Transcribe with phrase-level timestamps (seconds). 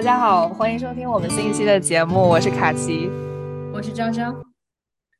[0.00, 3.10] 大家好，欢迎收听我们新一期的节目，我是卡奇，
[3.70, 4.34] 我是张张。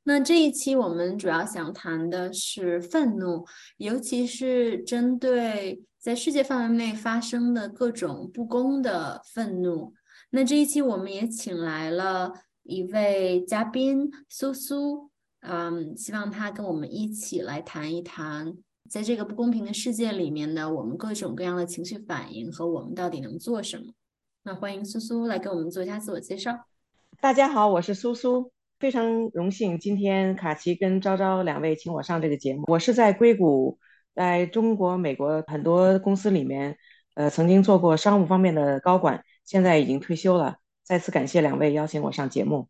[0.05, 3.45] 那这一期我们主要想谈的是愤怒，
[3.77, 9.93] 尤其是针对在世界范围内发生的各种不公的愤怒。
[10.31, 18.55] 那这一期我们也请来了一位嘉宾苏苏，嗯，希望他跟我们一起来谈一谈，
[18.89, 23.93] 在这个不公平的世界里面呢，我们各种各样的情绪反应和我们到底能做什么。
[24.43, 26.65] 那欢迎苏苏来给我们做一下自我介绍。
[27.21, 32.65] 大家好，我是苏苏，非常荣幸今天卡奇跟昭昭两位请我上这个节目。
[32.69, 33.79] 我是在硅谷，
[34.15, 36.79] 在中国、美国很多公司里面，
[37.17, 40.57] 呃，曾经做过商务方面的高管，现在已经退休了。
[40.85, 42.67] 再次感谢两位邀请我上节目。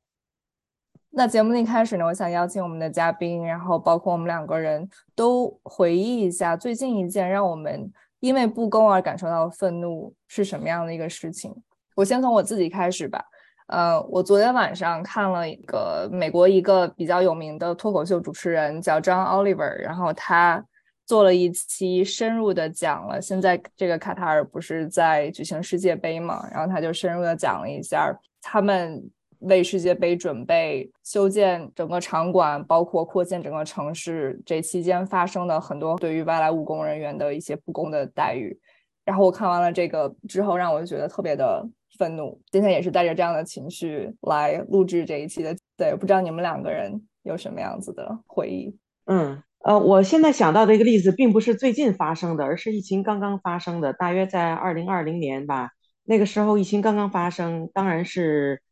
[1.11, 7.93] 那节目一开始呢，我想邀请我们的嘉宾，然后包括我们两个人都回忆一下最近一件让我们。
[8.21, 11.57] 因为不公而感受到愤怒是什么样的一个事情？
[11.95, 13.25] 我先从我自己开始吧。
[13.69, 20.65] 呃，我昨天晚上看了一个美国一个比较有名的脱口秀主持人叫 John Oliver，然后他
[21.07, 29.11] 做了一期深入的讲了现在这个卡塔尔不是在举行世界杯嘛，然后他就深入的讲了一下他们。
[29.45, 38.55] 为世界杯准备修建整个场馆，包括扩建整个城市，这期间发生的很多对于外来务工人员的一些不公的待遇。
[39.03, 41.67] 然后我看完了这个之后，让我就觉得特别的
[42.01, 42.41] 愤怒。
[42.51, 45.55] 今天也是带着这样的情绪来录制这一期的。
[45.77, 48.75] 对，不知道你们两个人有什么样子的回忆？
[49.05, 55.71] 嗯，呃，我现在想到的一个例子，并不是最近发生的，而是疫情刚刚发生的，大约在二零二零年吧。
[56.05, 58.63] 那个时候疫情刚刚发生，当然是。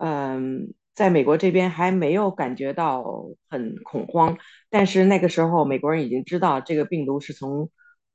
[0.00, 3.04] 嗯，在美国这边还没有感觉到
[3.50, 4.38] 很恐慌，
[4.70, 7.68] 但是那个时候美国人已经知道这个病毒是从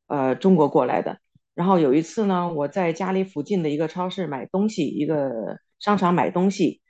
[0.08, 1.17] 呃中国过来的。
[1.55, 6.81] 然后有一次呢，我在家里附近的一个超市买东西，一个商场买东西，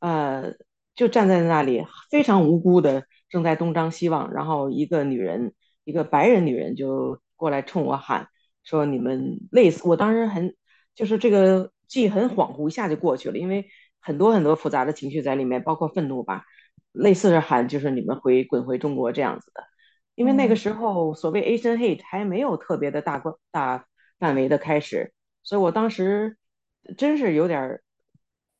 [0.00, 0.52] 呃，
[0.94, 8.28] 就站在那里非常无辜的正在东张西望，然后一个女人，一个白人女人就过来冲我喊
[8.64, 10.54] 说：“你们累死！”我当时很
[10.94, 13.66] 就是这个记忆很恍惚，一下就过去了，因为。
[14.04, 16.42] 很多很多复杂的情绪在里面，包括愤怒吧，
[16.90, 19.62] 类似是喊就是你们回滚回中国这样子的，
[20.16, 23.86] 因为那个时候所谓 Asian hate 还没有特别的大规大
[24.22, 25.12] 范围的开始，
[25.42, 26.36] 所以我当时
[26.96, 27.80] 真是有点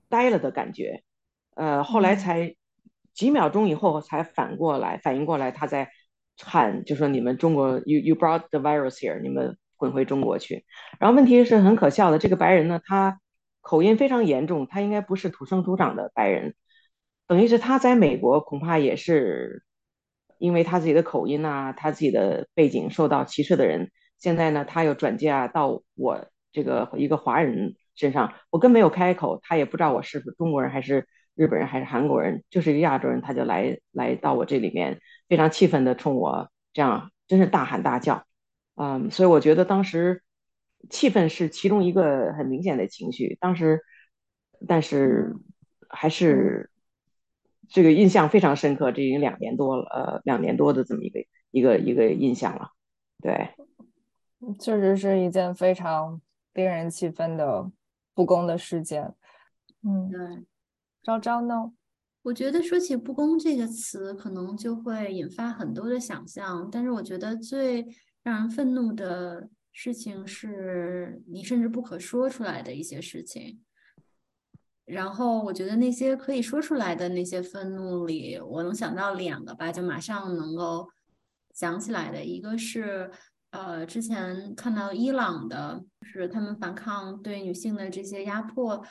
[0.09, 1.05] 呆了的感觉，
[1.55, 2.57] 呃，后来才
[3.15, 5.93] 几秒钟以后才反过来反应过来，他在
[6.43, 10.65] 喊就说你们中国 you you brought the virus here，你们滚回中国去，
[10.99, 13.21] 然后问题是很可笑的，这个白人呢他。
[13.65, 16.57] 口音非常严重，他应该不是土生土长的白人，
[17.29, 19.63] 等于是他在美国恐怕也是
[20.39, 23.93] 因为他自己的口音啊，他自己的背景受到歧视的人。
[24.23, 38.25] 现在呢，他又转嫁到我这个一个华人身上，我根本没有开口，他也不知道我是中国人还是日本人还是韩国人，就是一个亚洲人，他就来来到我这里面，非常气愤的冲我这样，真是大喊大叫，
[38.77, 40.23] 嗯，所以我觉得当时。
[40.91, 43.85] 气氛是其中一个很明显的情绪，当时，
[44.67, 45.37] 但是
[45.89, 46.73] 还是
[47.69, 48.91] 这个印象非常深刻。
[48.91, 52.71] 这已经两年多了，呃，两年多的这么一个一个一个印象了。
[53.23, 53.51] 对，
[54.59, 56.21] 确实是一件非常
[56.55, 57.71] 令人气愤的
[58.15, 59.15] 不公的事件。
[59.83, 60.47] 嗯，对。
[61.03, 61.73] 昭昭呢？
[62.23, 66.69] 我觉得说起“不公”这个词，可能就会引发很多的想象。
[66.71, 67.87] 但是我觉得最
[68.23, 69.49] 让人愤怒的。
[69.75, 73.63] 事情是你甚至不可说出来的一些事情，
[74.85, 80.91] 然后我觉得那些可以说出来的那些愤怒里，我能想到两个吧，就马上能够
[81.55, 83.11] 想起来的，一个是
[83.53, 88.85] 呃之前看到伊朗的，就是他们反抗对女性的这些压迫，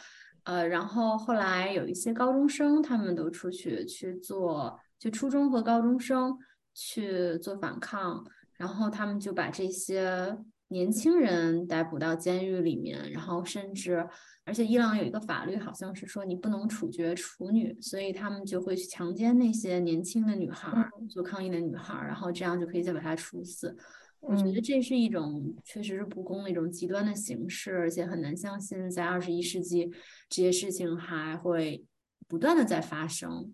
[0.46, 6.36] 呃，然后后来有一些高中生他们都出去去做，就初中和高中生
[6.74, 8.26] 去做反抗，
[8.58, 10.38] 然后他们就把这些。
[10.72, 14.08] 年轻人逮捕到监狱里面，然后甚至，
[14.46, 20.72] 而且伊朗有一个法律，好像是说你不能处决处女，所以他们就会去强奸那些年轻的女孩，
[21.10, 23.76] 做抗议的女孩，然后这样就可以再把她处死。
[24.22, 29.92] 我觉得这是一种确实是不公的一种极端的形式，而且很难相信在二十一世纪
[30.30, 31.84] 这些事情还会
[32.28, 33.54] 不断的在发生。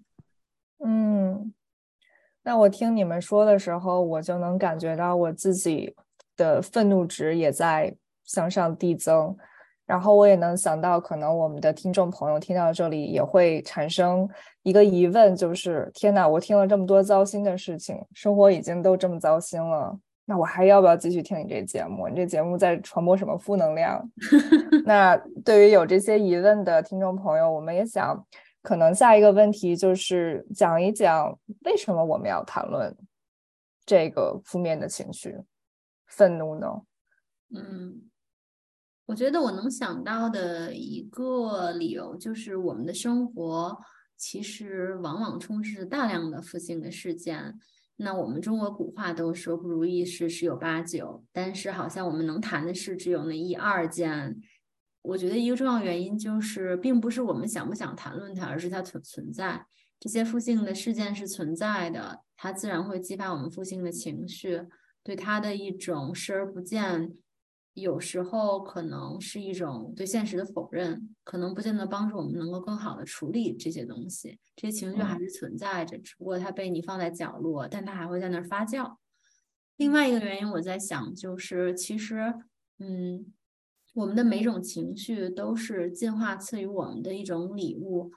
[0.85, 1.53] 嗯，
[2.43, 5.95] 那我听你们说的时候，我就能感觉到我自己。
[6.37, 7.91] 的愤怒值也在
[8.23, 9.35] 向上递增，
[9.87, 14.29] 然后我也能想到，可能我们的听众朋友听到这里也会产生
[14.61, 19.97] 一个疑问，就是天哪，我听了这么多糟心的事情，生活已经都这么糟心了，
[20.29, 22.09] 那我还要不要继续听你这节目？
[22.09, 24.12] 你这节目在传播什么负能量？
[24.83, 25.15] 那
[25.45, 28.27] 对于有这些疑问的听众朋友，我们也想，
[28.62, 32.94] 可能下一个问题就是讲一讲为什么我们要谈论
[33.85, 35.33] 这个负面的情绪，
[36.07, 36.68] 愤怒呢？
[37.56, 38.01] 嗯，
[39.06, 43.80] 我觉得我能想到的一个理由就是，我们的生活
[44.18, 47.57] 其实往往充斥着大量的负性的事件。
[47.97, 54.39] 那我们中国古话都说不如意事十有八九，但是好像我们能谈的事只有那一二件。
[55.01, 59.65] 我觉得一个重要原因就是，并不是我们想不想谈论它，而是它存存在。
[59.99, 64.61] 这些负性的事件是存在的，它自然会激发我们负性的情绪，
[65.03, 67.13] 对它的一种视而不见。
[67.79, 74.39] 有时候可能是一种对现实的否认，可能不见得帮助我们能够更好的处理这些东西。
[74.56, 78.95] 这些情绪还是存在着，只不过它被你放在角落，但它还会在那儿发酵。
[79.75, 82.33] 另外一个原因，我在想，就是其实，
[82.79, 83.31] 嗯，
[83.94, 88.12] 我们的每种情绪都是进化赐予我们的一种礼物，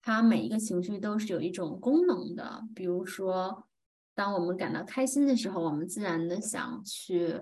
[0.00, 2.62] 它每一个情绪都是有一种功能的。
[2.76, 3.64] 比如说，
[4.14, 7.40] 当我们感到开心的时候，我们自然的想去。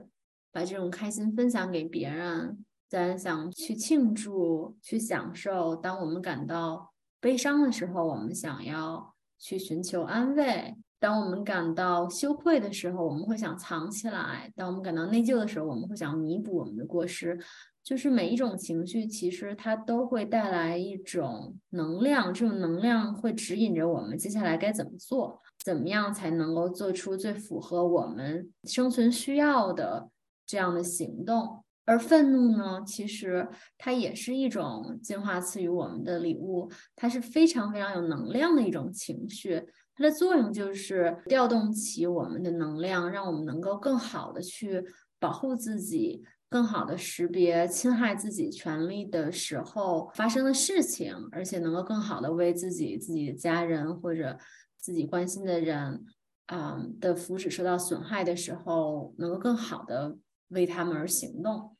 [0.53, 5.77] 把这种开心分享给别人，咱想去庆祝、去享受。
[5.77, 17.39] 当我们感到悲伤的时候，我们想要去寻求安慰；当我们感到羞愧的时候，我们会想藏起来；当我们感到内疚的时候，我们会想弥补我们的过失。
[17.85, 30.11] 就是每一种情绪，其实它都会带来一种能量，这种能量会指引着我们接下来该怎么做，怎么样才能够做出最符合我们生存需要的。
[30.49, 33.47] 这样的行动，而愤怒呢，其实
[33.77, 39.62] 它也是一种进化赐予我们的礼物，它是非常非常有能量的一种情绪，
[39.95, 44.83] 它的作用就是调动起我们的能量，让我们能够更好的去
[45.21, 54.39] 保护自己，更好的识别侵害自己权利的时候发生的事情，而且能够更好的为自己、自己的家人或者
[54.79, 56.05] 自己关心的人，
[56.47, 60.17] 啊的福祉受到损害的时候，能够更好的。
[60.49, 61.77] 为他们而行动，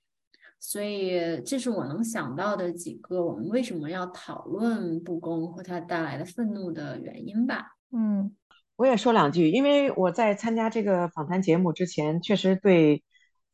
[0.61, 7.77] 所以这是我能想到的几个我们为什么要讨论不公和它带来的愤怒的原因吧。
[7.93, 8.37] 嗯，
[8.77, 13.03] 我也说两句，因为我在参加这个访谈节目之前，确实对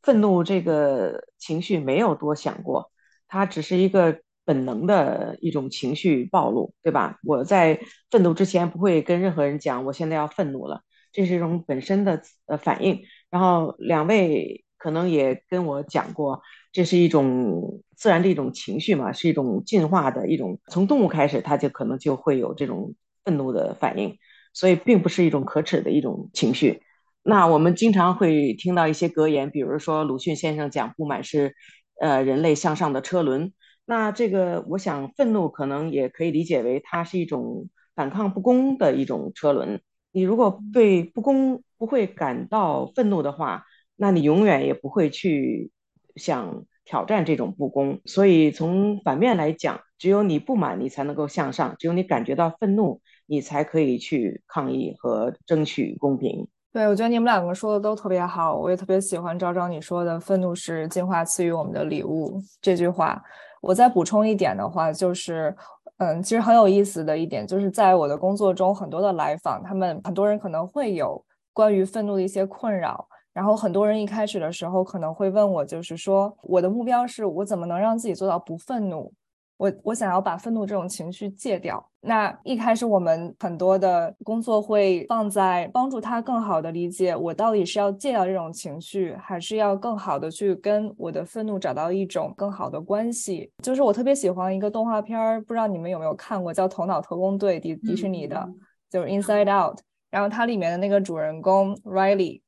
[0.01, 2.91] 愤怒这个情绪没有多想过，
[3.27, 7.19] 它只是一个本能的一种情绪暴露，对吧？
[7.23, 7.79] 我在
[8.11, 10.81] 愤怒之前不会跟任何人讲我现在要愤怒了，
[11.13, 13.01] 这是一种本身的呃反应。
[13.29, 14.64] 然后两位。
[14.85, 22.93] 可能也跟我讲过，这是一种自然的一种情绪嘛，是一种进化的一种，从动物开始，它就可能就会有这种
[23.23, 24.15] 愤怒的反应，
[24.53, 26.83] 所以并不是一种可耻的一种情绪。
[27.23, 31.55] 那我们经常会听到一些格言，比如说鲁迅先生讲不满是，
[31.99, 33.53] 呃，人类向上的车轮。
[33.85, 39.81] 那这个，我想愤怒可能也可以理解为它是一种反抗不公的一种车轮。
[40.11, 45.71] 你如果对不公不会感到愤怒的话，那你永远也不会去
[46.15, 56.47] 想挑战这种不公，所以从反面来讲，只有你不满，你才能够向上；只有你感觉到愤怒，你才可以去抗议和争取公平。
[56.71, 63.23] 对，我觉得你们两个说的都特别好，我也特别喜欢昭昭你说的“愤怒是进化赐予我们的礼物”这句话。
[63.61, 65.55] 我再补充一点的话，就是，
[65.97, 71.23] 嗯，其实很有意思的一点，就是在我的工作中，很多的来访，他们很多人可能会有
[71.53, 73.07] 关于愤怒的一些困扰。
[73.35, 79.11] 然后很多人一开始的时候可能会问我，就是说我的目标是我怎么能让自己做到不愤怒？
[79.57, 81.85] 我我想要把愤怒这种情绪戒掉。
[81.99, 93.51] 那一开始我们很多的工作会放在帮助他更好的理解我到底是要戒掉这种情绪，还是要更好的去跟我的愤怒找到一种更好的关系。
[93.61, 98.47] 就是我特别喜欢一个动画片儿，不知道你们有没有看过，叫《头脑特工队》，迪迪士尼的，
[98.89, 99.77] 就是《Inside Out》。
[100.09, 102.41] 然后它里面的那个主人公 Riley。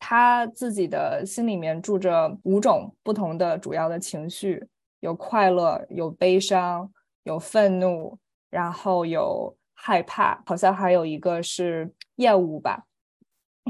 [0.00, 4.66] 他自己的心里面住着五种不同的主要的情绪，
[5.00, 6.90] 有快乐，有悲伤，
[7.24, 12.84] 有愤怒，然后有害怕，好像还有一个是厌恶吧。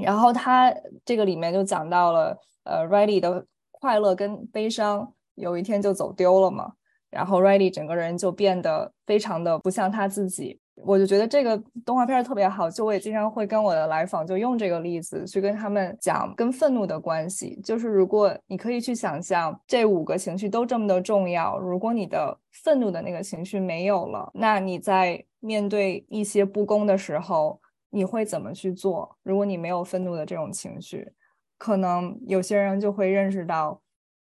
[0.01, 0.73] 然后他
[1.05, 6.75] 这个里面就讲到了，呃，Riley 的快乐跟悲伤有一天就走丢了嘛，
[7.11, 10.61] 然后 Riley 整个人就变得非常的不像他自己。
[10.85, 17.61] 我就觉得这个动画片特别好，就我也经常会跟我的来访就用这个例子去跟他们讲跟愤怒的关系。
[17.63, 27.61] 就是如果你可以去想象这五个情绪都这么的重要，如果你的愤怒的那个情绪没有了，那你在面对一些不公的时候，
[27.91, 29.17] 你会怎么去做？
[29.23, 31.13] 如果你没有愤怒的这种情绪，
[31.59, 33.81] 可能有些人就会认识到，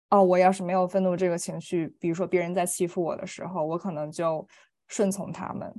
[0.10, 4.46] 哦，我要是没有愤怒这个情绪，比如说别人在欺负我的时候，我可能就
[4.88, 5.74] 顺从他们，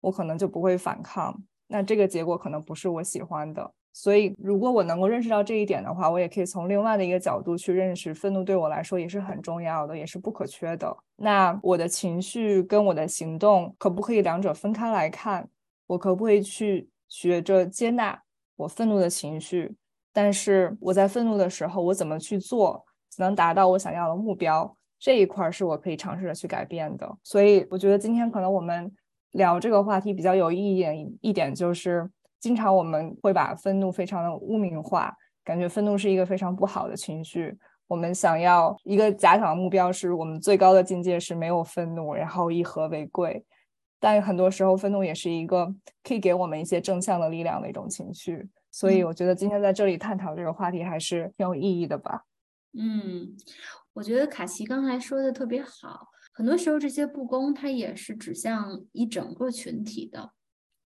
[0.00, 1.34] 我可能就不会反抗。
[1.66, 3.72] 那这个结果可能不是我喜欢的。
[3.92, 10.96] 所以，如果我能够认识到这一点的话，我也可以从另外的一个角度去认识，愤怒对我来说也是很重要的，也是不可缺的。
[11.16, 15.48] 那我的情绪跟我的行动，可不可以两者分开来看？
[15.88, 18.22] 我可不可以去学着接纳
[18.54, 19.74] 我愤怒的情绪？
[20.12, 24.76] 但是我在愤怒的时候，我怎么去做才能达到我想要的目标？
[25.00, 27.18] 这一块是我可以尝试着去改变的。
[27.24, 28.92] 所以，我觉得今天可能我们
[29.32, 30.84] 聊这个话题比较有意义
[31.20, 32.10] 一点就是。
[32.40, 37.58] 经常我们会把愤怒非常的污名化，感觉愤怒是一个非常不好的情绪。
[37.88, 43.44] 我们想要一个假想的目标，是我们最高的境界是没有愤怒，然后以和为贵。
[43.98, 45.66] 但很多时候，愤怒也是一个
[46.04, 48.48] 可以给我们一些正向的力量的一种情绪。
[48.70, 52.22] 所以，我觉得今天在这里探讨这个话题还是挺有意义的吧。
[52.78, 53.34] 嗯，
[53.94, 56.06] 我觉得卡奇刚才说的特别好。
[56.38, 60.30] 很多时候，这些不公它也是指向一整个群体的。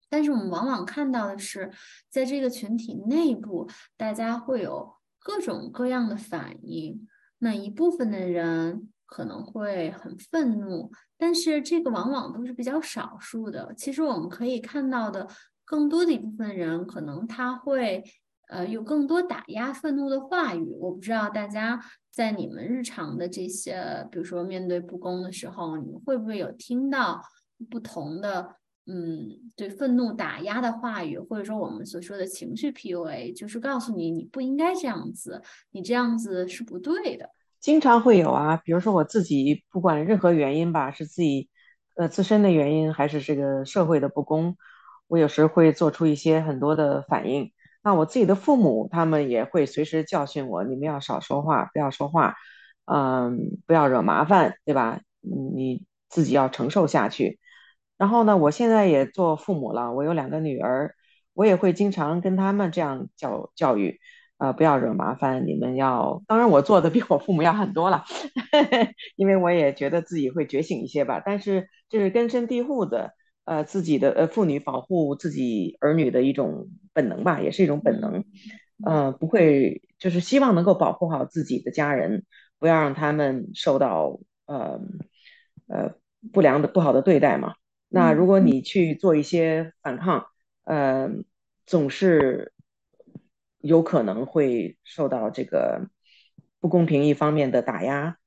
[0.09, 1.71] 但是我们往往看到的是，
[2.09, 7.07] 在这个群体内部，大家会有各种各样的反应。
[7.37, 13.73] 那一部分的人可能会很愤怒，但是这个往往都是比较少数的。
[13.77, 15.25] 其实我们可以看到的，
[15.63, 18.03] 更多的一部分人，可能他会
[18.49, 20.69] 呃有更多打压愤怒的话语。
[20.81, 21.79] 我不知道大家
[22.11, 27.21] 在你们日常的这些，比如说面对不公的时候，你们会不会有听到
[27.69, 28.55] 不同的？
[28.91, 37.29] 嗯，对愤怒打压的话语，或者说我们所说的情绪 PUA，就是告诉你你不应该这样子，你这样子是不对的。
[37.59, 41.49] 经常会有啊，比如说我自己，不管任何原因吧，是自己
[41.97, 44.57] 呃自身的原因，还是这个社会的不公，
[45.07, 47.51] 我有时会做出一些很多的反应。
[47.81, 52.35] 那我自己的父母，他们也会随时教训我，你们要少说话，不要说话，
[52.85, 55.01] 嗯，不要惹麻烦，对吧？
[55.21, 57.39] 你自己要承受下去。
[57.97, 60.95] 然后呢，我现在也做父母了，我有两个女儿，
[61.33, 63.99] 我也会经常跟他们这样教教育，
[64.37, 68.03] 呃，不要惹麻烦，你们要，当然我做的比我父母要很多了，
[69.17, 71.21] 因为我也觉得自己会觉醒一些吧。
[71.25, 73.13] 但是这是根深蒂固的，
[73.45, 76.69] 呃，自己的呃妇女保护自己儿女的一种
[76.99, 78.25] 本能吧，也是一种本能，
[78.83, 82.25] 呃，不会就是希望能够保护好自己的家人，
[82.59, 84.81] 不要让他们受到呃
[85.67, 85.95] 呃
[86.33, 87.55] 不良的不好的对待嘛。
[87.87, 90.25] 那如果你去做一些反抗，
[90.65, 91.09] 呃，
[91.65, 92.51] 总是
[93.59, 95.89] 有可能会受到这个
[96.59, 98.17] 不公平一方面的打压。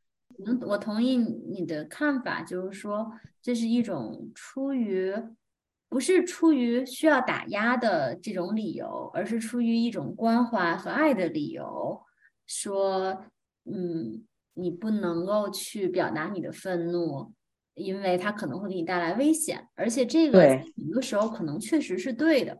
[0.46, 3.12] 嗯，我同意你的看法，就是说
[3.42, 5.14] 这是一种出于
[5.92, 12.00] 不是出于需要打压的这种理由，而是出于一种关怀和爱的理由。
[12.46, 13.26] 说，
[13.66, 17.34] 嗯，你不能够去表达你的愤怒。
[17.74, 22.58] 因为它可能会给你带来危险，而且这个很多时候可能确实是对的，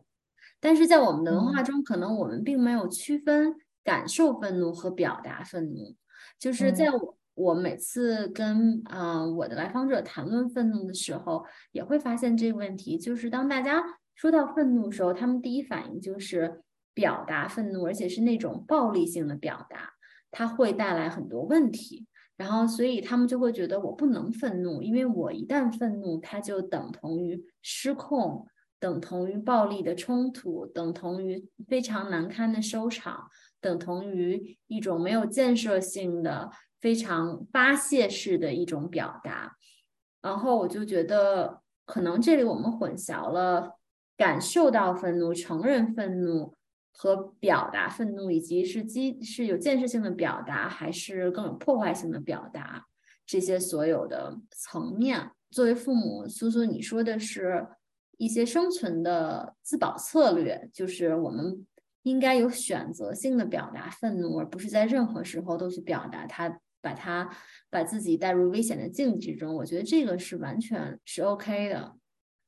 [0.59, 5.95] 但是在我们的文化中，可能我们并没有区分感受愤怒和表达愤怒。
[6.39, 13.83] 就是在我我每次跟啊我的来访者谈论愤怒的时候，也会发现这个问题，就是当大家
[14.15, 16.61] 说到愤怒的时候，他们第一反应就是
[16.93, 19.93] 表达愤怒，而且是那种暴力性的表达，
[20.31, 22.07] 它会带来很多问题。
[22.35, 28.47] 然后，所以他们就会觉得我不能愤怒，因为我一旦愤怒，它就等同于失控，
[28.79, 33.27] 等同于暴力的冲突，等同于非常难堪的收场，
[33.61, 36.49] 等同于一种没有建设性的、
[36.83, 39.55] 非常发泄式的一种表达。
[40.21, 43.79] 然后我就觉得，可能这里我们混淆了
[44.17, 46.53] 感受到愤怒、承认愤怒。
[46.95, 52.85] 和表达愤怒，以及是基是有建设性的表达，还是更有破坏性的表达，
[53.25, 55.31] 这些所有的层面。
[55.49, 57.65] 作为父母，苏苏，你说的是
[58.19, 61.65] 一些生存的自保策略，就是我们
[62.03, 67.27] 应该有选择性的表达愤怒，而不是在任何时候都去表达它，把他
[67.71, 69.55] 把自己带入危险的境地中。
[69.55, 71.95] 我觉得这个是完全是 OK 的。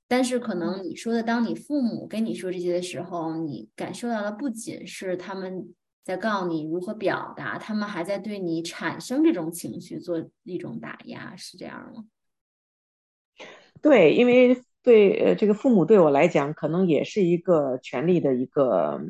[0.07, 5.73] 但是可能你说的，当你父母跟你说这些的时候，你感受到的不仅是他们
[6.03, 12.03] 在告诉你如何表达，他们还在对你产生这种情绪做一种打压，是这样吗？
[13.81, 19.01] 对，因为对呃这个父母对我来讲，可能也是一个权力的一个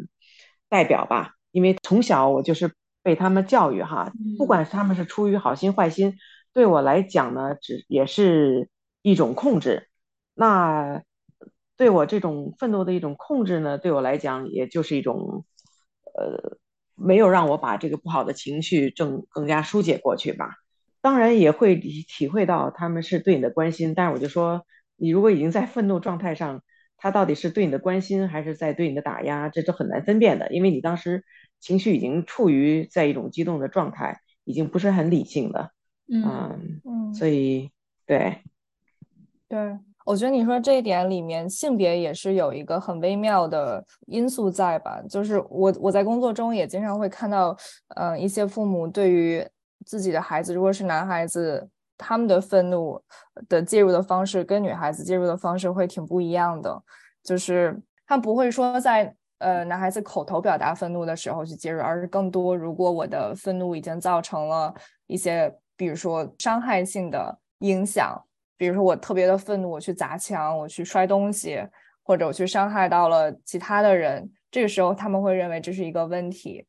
[0.69, 1.33] 代表吧。
[1.51, 2.73] 因为从小我就是
[3.05, 6.15] 被他们教育哈，不管他们是出于好心坏心，
[6.53, 8.67] 对我来讲呢，只也是
[9.03, 9.87] 一种控制。
[10.33, 11.03] 那
[11.77, 15.45] 对我这种愤怒的一种控制呢，对我来讲，也就是一种
[16.15, 16.57] 呃
[16.95, 20.49] 没有让我把这个不好的情绪正更加疏解过去吧。
[20.99, 26.63] 当然也会体会到他们是对你的关心，但是我就说，你如果已经在愤怒状态上，
[27.05, 31.23] 他到底是对你的关心还是在对你的打压，这都很难分辨的，因为你当时
[31.59, 35.69] 情绪已经处于在一种激动的状态，已经不是很理性的。
[36.11, 37.69] 嗯嗯，所以
[38.07, 38.39] 对
[39.47, 44.99] 对，我觉得你说这一点里面性别也是有一个很微妙的因素在吧？
[45.07, 47.55] 就是我我在工作中也经常会看到，
[47.89, 49.47] 呃，一些父母对于。
[49.85, 53.01] 自己的孩子如果是男孩子，他们的愤怒
[53.47, 56.83] 的介入的方式跟女孩子介入的方式会挺不一样的。
[57.23, 64.73] 就是他不会说在呃男孩子口头表达愤怒的时候去介入，而是更多如果我的愤怒已经造成了
[65.07, 68.23] 一些，比如说伤害性的影响，
[68.57, 71.67] 比如说我特别的愤怒，我去砸墙，我去摔东西，
[72.03, 76.65] 或者我去伤害到了其他的人，这个时候他们会认为这是一个问题。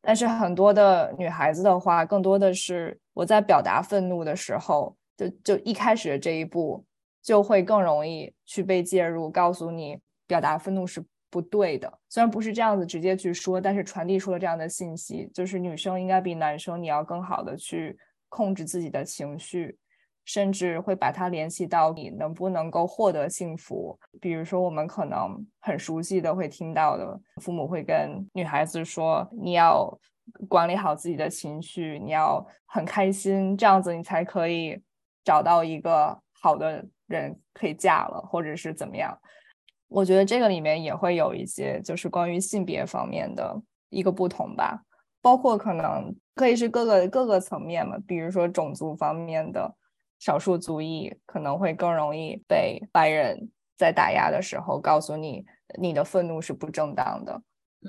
[0.00, 6.84] 但是很多的女孩子的话，更多的是我在表达愤怒的时候，就就一开始的这一步
[7.22, 11.92] 就会更容易去被介入，告诉你表达愤怒是不对的。
[12.08, 17.96] 虽然不是这样子直接去说，但是传递出了这样的信息，就是女生应该比男生你要更好的去
[18.28, 19.78] 控制自己的情绪。
[20.24, 23.98] 甚至会把它联系到你能不能够获得幸福。
[24.20, 29.92] 比如说，我们可能很熟悉的会听到的，父母会跟女孩子说：“你要
[30.48, 34.82] 管理好自己的情绪，你要很开心，这样子你才可以
[35.24, 39.18] 找到一个好的人可以嫁了，或者是怎么样。”
[39.88, 43.60] 我觉得这个里面也会有一些就是关于性别方面的
[43.90, 44.82] 一个不同吧，
[45.20, 49.74] 包括可能可以是各个各个层面嘛，比如说种族方面的。
[50.18, 55.44] 少数族裔可能会更容易被白人在打压的时候告诉你，
[55.80, 57.42] 你的愤怒是不正当的，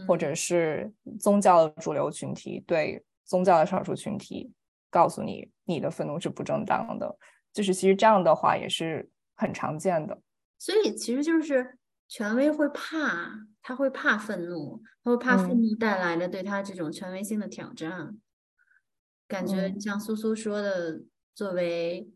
[0.08, 4.52] 或者是宗教的主流群体对宗教的少数群体
[4.90, 7.18] 告诉你，你的愤怒是不正当的。
[7.52, 10.20] 就是其实这样的话也是很常见的。
[10.58, 11.78] 所以其实就是
[12.08, 18.18] 权威会怕，他会怕愤怒，他会怕愤怒带来的对他这种权威性的挑战。
[19.28, 21.02] 感觉像苏苏说的，
[21.34, 22.10] 作为。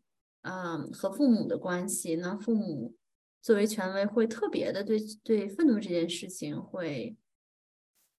[0.44, 2.96] 嗯，和父母的关系，那父母
[3.42, 7.18] 作为权威会特别的对对愤怒这件事情会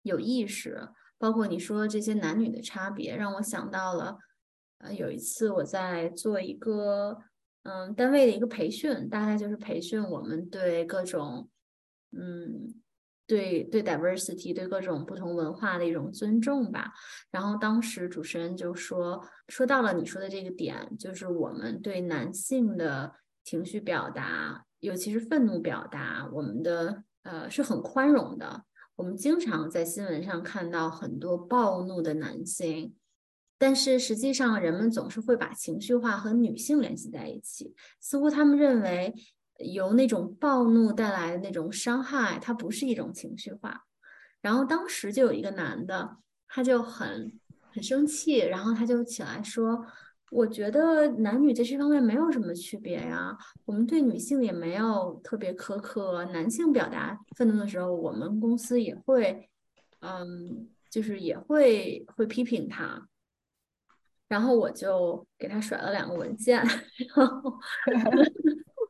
[0.09, 4.19] 有意识，包括你说这些男女的差别，让我想到了，
[4.79, 7.19] 呃，有一次我在做一个
[7.63, 11.49] 嗯单位的一个培训，大概就是培训我们对各种
[12.13, 12.75] 嗯。
[13.31, 16.95] 对对，diversity 对各种不同文化的一种尊重吧。
[17.31, 23.13] 然后当时主持人就说，说到了你说的这个点，就是我们对男性的
[23.45, 28.65] 情绪表达，尤其是愤怒表达，我们的呃是很宽容的。
[28.99, 32.97] 我们经常在新闻上看到很多暴怒的男性，
[33.57, 39.15] 但是实际上人们总是会把情绪化和女性联系在一起，似乎他们认为。
[39.73, 43.87] 由那种暴怒带来的那种伤害，它不是一种情绪化。
[44.41, 47.33] 然后当时就有一个男的，他就很
[47.73, 49.85] 很生气，然后他就起来说
[50.31, 56.25] ：“我觉得男女在这方面没有什么区别呀，我们对女性也没有特别苛刻。
[56.27, 59.49] 男性表达愤怒的时候，我们公司也会，
[60.01, 63.09] 嗯，就是也会会批评他。”
[64.29, 66.59] 然后我就给他甩了两个文件，
[67.17, 67.59] 然后。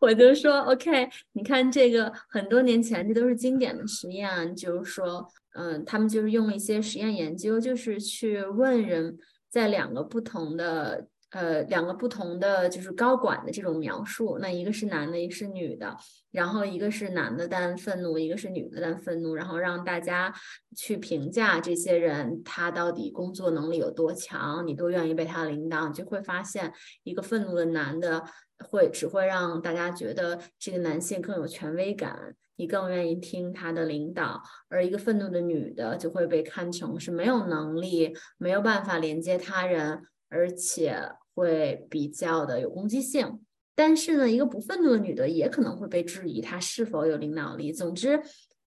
[0.01, 11.07] 我就说，OK，你看这个很多年前，这都是经典的实验，就是说，嗯，他们就是用一些实验研究，就是去问人在两个不同的。
[11.31, 15.95] 呃，两个不同的就是高管的这种描述，那一个是男的，一个是女的，
[16.31, 20.33] 然后一个是男的但愤怒，一个是女的但愤怒，然后让大家
[20.75, 28.25] 去评价这些人他到底工作能力有多强，你多愿意被他领导，你就会发现一个愤怒的男的
[28.71, 40.05] 会只会让大家觉得这个男性更有权威感，你更愿意听他的领导，而一个愤怒的女的就会被看成是没有能力，没有办法连接他人。
[40.29, 41.01] 而且
[41.35, 43.41] 会比较的有攻击性，
[43.75, 47.73] 但是呢，一个不愤怒的女的也可能会被质疑她是否有领导力。
[47.73, 48.21] 总之，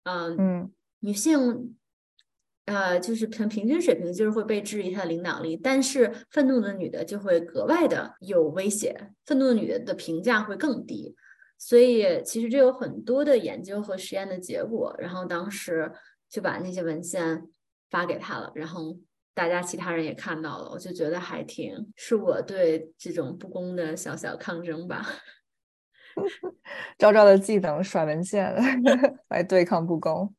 [0.05, 1.77] 嗯嗯，女性，
[2.67, 11.15] 呃，就是平平均水平就是会被质疑她的领导力，但是愤怒的女的就会格外的有威胁，愤怒的女的的评价会更低。
[11.59, 15.93] 所以其实这有很多的研究和实验的结果，然后当时
[16.29, 17.47] 就把那些文献
[17.91, 18.99] 发给他了，然后。
[19.35, 25.07] 大家其他人也看到了，我就觉得还挺是我对这种不公的小小抗争吧。
[26.99, 28.53] 昭昭的技能甩文献
[29.31, 30.35] 来对抗不公，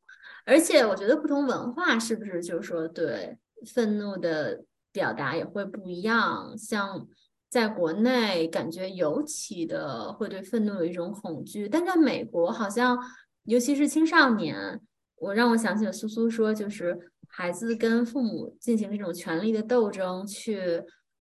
[0.45, 6.55] 而且我觉得不同文化是不是就是说对愤怒的表达也会不一样。
[6.57, 7.07] 像
[7.49, 12.97] 在国内，感觉尤其的会对愤怒有一种恐惧，但在美国，好像
[13.45, 14.79] 尤其是青少年，
[15.15, 20.83] 我让我想起了苏苏说，就是孩子跟父母进行这种权力的斗争，去。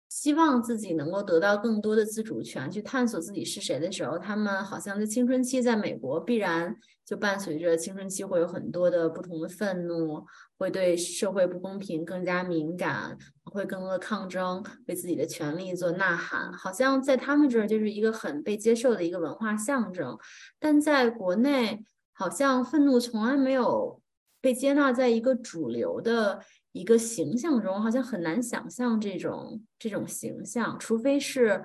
[0.07, 10.25] 希望自己能够得到更多的自主权，去探索自己是谁的时候，他们好像在青春期，在美国必然就伴随着青春期会有很多的不同的愤怒，
[10.57, 16.53] 会对社会不公平更加敏感，会更多的抗争，为自己的权利做呐喊。
[16.53, 20.17] 好像在他们这儿就是一个很被接受的一个文化象征，
[20.61, 24.01] 但在国内，好像愤怒从来没有
[24.45, 26.41] 被接纳在一个主流的。
[26.77, 31.65] 一个形象中好像很难想象这种这种形象，除非是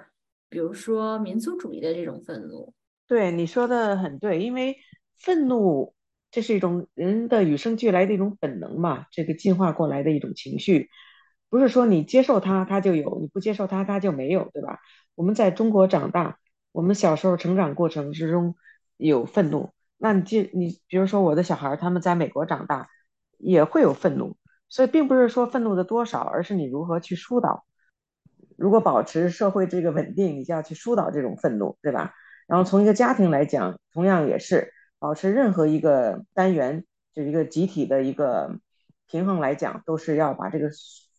[0.50, 2.72] 比如说民族主义的这种愤怒。
[3.08, 4.78] 对你说的很对，因为
[5.18, 5.96] 愤怒
[6.30, 10.92] 这是一种人的与生俱来的一种本能嘛，这个进化过来的一种情绪，
[11.50, 14.78] 不是说你接受它它就有，你不接受它它就没有，对吧？
[15.16, 16.38] 我们在中国长大，
[16.72, 18.56] 我们小时候成长过程之中
[18.98, 22.90] 有愤怒，那你就你比如说我的小孩他们在美国长大
[23.38, 24.36] 也会有愤怒。
[24.72, 27.66] 所以并不是说愤怒的多少，而是你如何去疏导。
[28.56, 32.14] 如果保持社会这个稳定，你就要去疏导这种愤怒，对吧？
[32.46, 36.86] 然后从一个家庭来讲，同样也是保持任何一个单元，
[37.16, 38.60] 就一个集体的一个
[39.08, 40.70] 平衡来讲，都是要把这个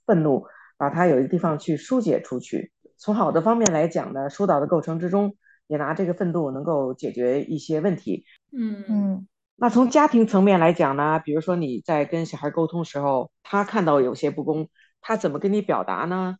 [0.06, 0.46] 愤怒
[0.78, 2.70] 把它有一个地方去疏解出去。
[2.98, 5.34] 从好的方面来讲呢，疏导的过程之中，
[5.66, 8.24] 也拿这个愤怒能够解决一些问题。
[8.52, 9.28] 嗯嗯。
[9.56, 14.68] 那从家庭层面来讲呢，比如说你在跟小孩沟通时候，他看到有些不公，
[15.00, 16.36] 他怎么跟你表达呢？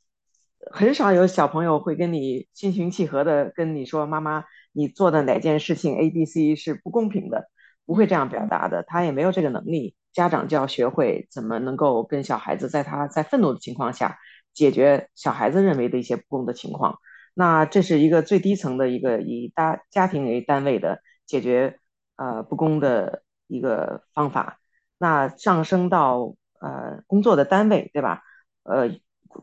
[0.70, 7.50] 很少有小朋友会跟你心平气和的跟你说：“妈妈，你做的哪件事情 A、B、C 是不公平的。”
[7.86, 9.96] 不会这样表达的，他也没有这个能力。
[10.12, 14.18] 家长就要学会怎么能够跟小孩子在他在愤怒的情况下
[14.54, 16.98] 解决小孩子认为的一些不公的情况。
[17.34, 21.79] 那这是一个最低层的一个以大家庭为单位的解决。
[22.20, 24.58] 呃，不公的一个方法，
[24.98, 28.20] 那上升到呃工作的单位，对吧？
[28.62, 28.90] 呃，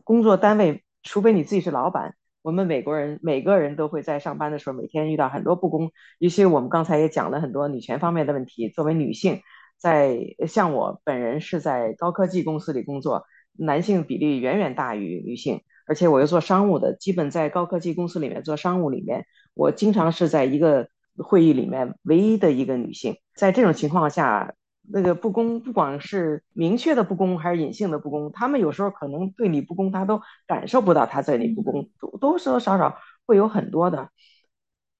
[0.04, 5.90] 工作单位，除非你自己是老板，我们美国人每个人都会在上班的时候，每天遇到很多不公。
[6.20, 8.68] 尤其我们刚才也讲了很多女权方面的问题。
[8.68, 9.40] 作为女性，
[9.76, 20.88] 在像我本人是在高科技公司里工作，男性比例远远大于女性，而且我又做商务的，基本在高科技公司里面做商务里面，我经常是在一个。
[21.22, 24.54] 会议里面唯一的一个女性，在这种情况下，
[24.90, 34.10] 那个不公，不管是明确的不公还是隐性的不公，他们有时候可能对你不公，他都感受不到他对你不公，多多多少少会有很多的。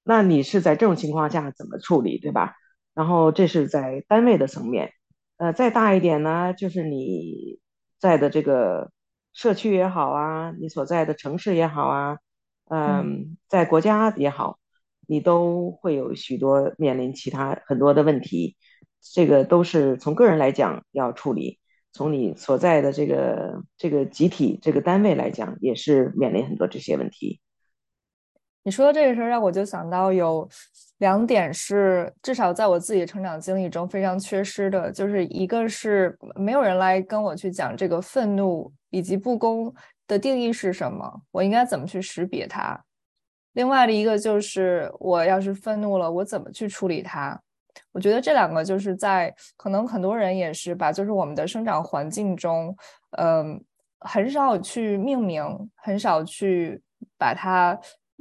[0.05, 2.55] 那你是在这种情况下怎么处理，对吧？
[2.95, 4.93] 然后这是在单位的层面，
[5.37, 7.59] 呃，再大一点呢，就是你
[7.99, 8.91] 在的这个
[9.33, 12.19] 社区也好啊，你所在的城市也好啊，
[12.71, 14.59] 嗯，在国家也好。
[15.11, 18.57] 你都会有许多面临其他很多的问题，
[19.01, 21.59] 这个都是从个人来讲要处理，
[21.95, 27.41] 从你所在的这个这个集体这个单位来讲，也是面临很多这些问题。
[28.65, 30.47] 你说的这个事儿让我就想到有
[30.99, 39.75] 两点是至少在我自己成长经历中非常缺失的，就是一个是没有人来跟我去讲这个愤怒以及不公
[40.07, 42.79] 的定义是什么，我应该怎么去识别它。
[43.59, 47.37] 另外的一个就是，我要是愤怒了，我怎么去处理它？
[47.91, 52.73] 我觉得这两个就是在可能很多人也是吧，就是我们的生长环境中，
[53.17, 53.61] 嗯，
[53.99, 55.45] 很少去命名，
[55.75, 56.81] 很少去
[57.19, 57.77] 把它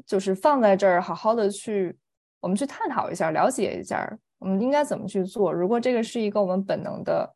[0.08, 1.96] 就是放在这儿，好好的去
[2.40, 5.54] 我们去探讨一下，了解一下，我们应该怎么去做。
[5.54, 7.32] 如果这个是一个我们本能的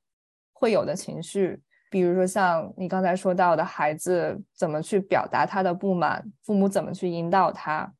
[0.53, 1.61] 会有的情绪。
[1.91, 7.91] 比如说，像你刚才说到的，孩子怎么去表达他的不满，父母怎么去引导他，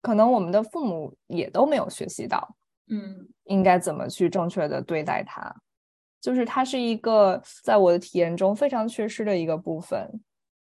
[0.00, 2.54] 可能我们的父母也都没有学习到，
[2.88, 5.52] 嗯，应该怎么去正确的对待他，
[6.20, 10.08] 就是它是一个在我的体验中非常缺失的一个部分。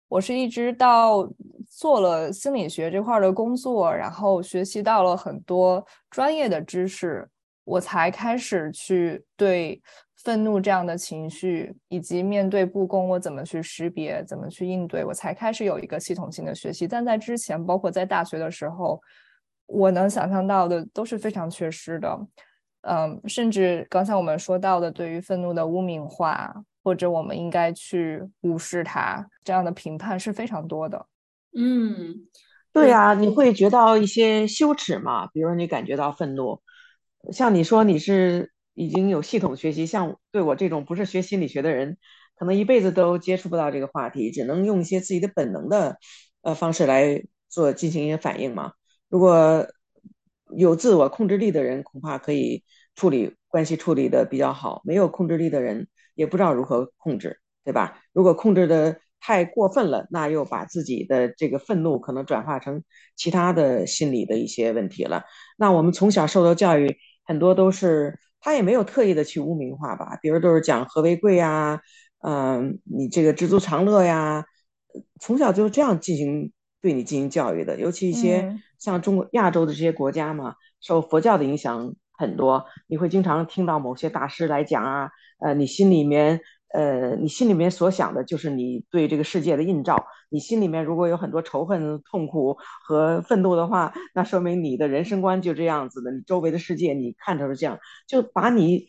[0.08, 1.30] 我是一直到
[1.68, 7.28] 做了心理学这块的工作，然后学习到了很多专业的知识，
[7.66, 9.82] 我才开始去对。
[10.24, 16.88] 愤怒这样的情绪，以及面对不公，我怎么去识别，怎么去应对，我才开始有一个系统性的学习。
[16.88, 19.02] 但在之前，包括在大学的时候，
[19.66, 22.28] 我能想象到的都是非常缺失的。
[22.82, 26.54] 嗯，甚至刚才我们说到的，对于愤怒的污名化，
[26.84, 31.06] 或者我们应该去无视它这样的评判是非常多的。
[31.58, 32.28] 嗯，
[32.72, 35.26] 对呀，你会觉到一些羞耻嘛？
[35.28, 36.62] 比如你感觉到愤怒，
[37.32, 38.52] 像你说你是。
[38.82, 42.00] 已经有系统学习，像对我这种不是学心理学的人，
[42.36, 45.98] 可能一辈子都接触不到这个话题，只能用一些自己的本能的
[46.42, 48.74] 呃方式来做进行一些反应嘛。
[49.08, 49.68] 如果
[50.58, 52.64] 有自我控制力的人，恐怕可以
[52.96, 58.02] 处理关系处理的比较好；没有控制力的人，也不知道如何控制，对吧？
[58.14, 62.84] 如果控制的太过分了，那又把自己的这个愤怒可能转化成
[63.16, 65.24] 其他的心理的一些问题了。
[65.56, 71.80] 那我们从小受到教育，很多都是他也没有特意的去污名化吧，比如都是讲和为贵呀，
[72.24, 74.44] 嗯，你这个知足常乐呀，
[75.22, 76.52] 从小就是这样进行
[76.82, 78.60] 对你进行教育的，尤其一些。
[78.82, 86.42] 像中国亚洲的这些国家嘛，受佛教的影响很多，你会经常听到某些大师来讲啊，呃，你心里面，
[86.74, 90.06] 呃，你心里面所想的就是你对这个世界的映照。
[90.30, 96.12] 你心里面如果有很多仇恨、痛苦和愤怒的话，那说明你的人生观就这样子的。
[96.12, 98.88] 你周围的世界你看着是这样，就把你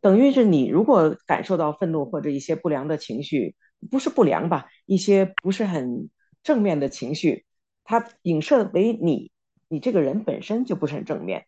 [0.00, 3.54] 等于是你如果感受到愤怒或者一些不良的情绪，
[3.90, 6.08] 不是不良吧，一些不是很
[6.42, 7.44] 正面的情绪。
[7.84, 9.30] 它影射为你，
[9.68, 11.44] 你这个人本身就不是很正面，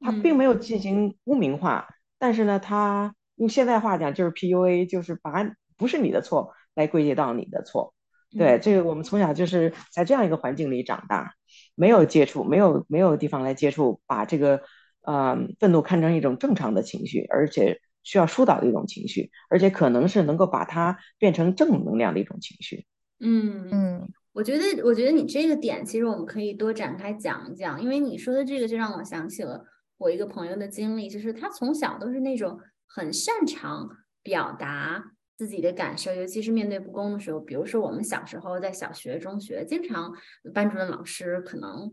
[0.00, 5.44] 它并没有进行污名化，但是呢，他用现代话讲就是 PUA，就是把
[5.76, 7.94] 不是你的错来归结到你的错。
[8.30, 11.34] 对，这个我们从小就是在这样一个环境里长大，
[11.74, 14.62] 没有接触，没有没有地方来接触，把这个
[15.02, 22.86] 呃愤怒看成一种正常的情绪，而且需要疏导的一种情绪，而且可能是能够把它变成正能量的一种情绪。
[23.20, 24.12] 嗯嗯。
[24.32, 29.64] 我觉得，我觉得你这个点其实我们可以多展开讲一讲，因为你说的这个就让我想起了
[29.96, 32.58] 我一个朋友的经历，就是他从小都是那种
[32.94, 33.90] 很擅长
[34.22, 35.04] 表达
[35.36, 37.40] 自己的感受，尤其是面对不公的时候。
[37.40, 40.14] 比如说我们小时候在小学、中学，经常
[40.54, 41.90] 班主任老师可能，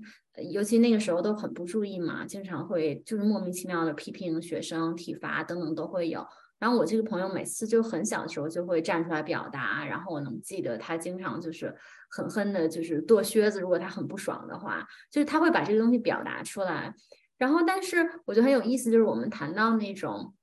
[0.51, 6.23] 尤其那个时候都很不注意嘛，经常会就是莫名其妙的批评学生、体罚等等都会有。
[6.59, 11.75] 然后我这个朋友每次就很小的时候就会站出来表达，然后我能记得他经常就是
[12.11, 13.59] 狠狠的，就是跺靴子。
[13.59, 16.93] 如果他很不爽的话，就是他会把这个东西表达出来。
[17.39, 20.35] 然后，但是我觉得很有意思，就是我们谈到那种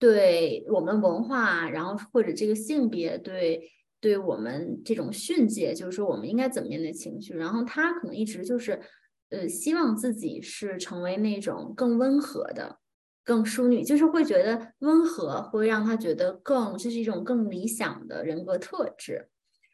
[0.00, 7.34] 对我们文化，然后或者这个性别对对我们这种训诫，就是说我们应该怎么面对情绪。
[7.36, 8.80] 然后他可能一直就是
[9.28, 12.78] 呃，希望自己是成为那种更温和的。
[13.22, 19.28] 更淑女，就是会觉得温和会让他觉得更，这是一种更理想的人格特质。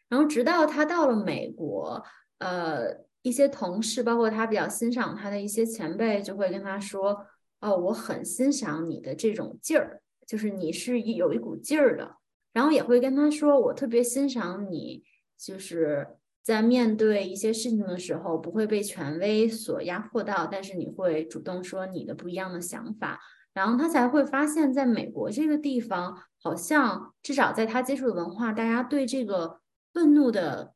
[0.09, 2.05] 然后直到他到了美国，
[2.39, 7.25] 呃，一些同事，包括他比较欣赏他的一些前辈，就会跟他说
[7.61, 12.17] ：“哦，我很欣赏你的这种劲儿，就是你是有一股劲儿的。”
[12.53, 15.05] 然后也会跟他说：“我特别欣赏你，
[15.39, 16.09] 就是
[16.43, 23.21] 在面对一些事情的时候，不会被权威所压迫到，但是你会主动说你的不一样的想法。”
[23.53, 29.61] 然后他才会发现，在美国这个地方，好像至少在他接触的文化，大家对这个
[29.95, 30.75] 愤怒的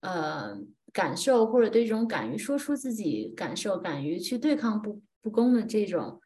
[0.00, 0.58] 呃
[0.94, 6.20] 感受，或者对这种敢于说出自己感受、敢于去对抗不不公的这种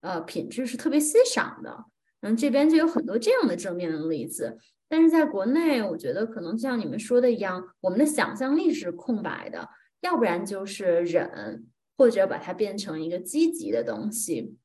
[0.00, 1.84] 呃品质是特别欣赏的。
[2.22, 4.58] 嗯这边就有很多这样的正面的例子。
[4.88, 9.68] 但是在国内，我觉得可能像你们说的一样，我们的想象力是空白的，
[10.00, 14.56] 要不然就是忍，或者把它变成一个积极的东西。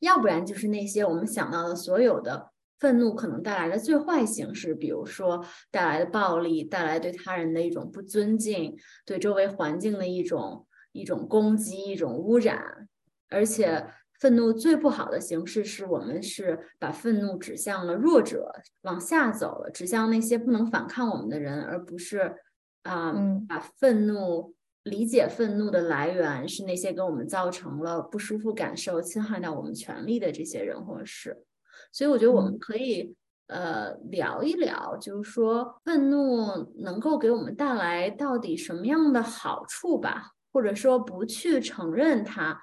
[0.00, 12.88] 要不然就是那些我们想到的所有的愤怒可能带来的最坏形式，比如说带来的暴力，带来对他人的一种不尊敬，对周围环境的一种一种攻击，一种污染。
[13.28, 13.86] 而且
[14.20, 18.52] 愤怒最不好的形式是我们是把愤怒指向了弱者，
[18.82, 22.36] 往下走了，指向那些不能反抗我们的人，而不是
[22.84, 23.12] 啊
[23.48, 24.54] 把愤怒。
[24.84, 31.44] 理解愤怒的来源是那些给我们造成了不舒服感受、侵害到我们权利的这些人或事，
[31.92, 33.14] 所以我觉得我们可以
[33.48, 42.58] 呃聊一聊，就是说愤怒能够给我们带来到底什么样的好处吧，或者说不去承认它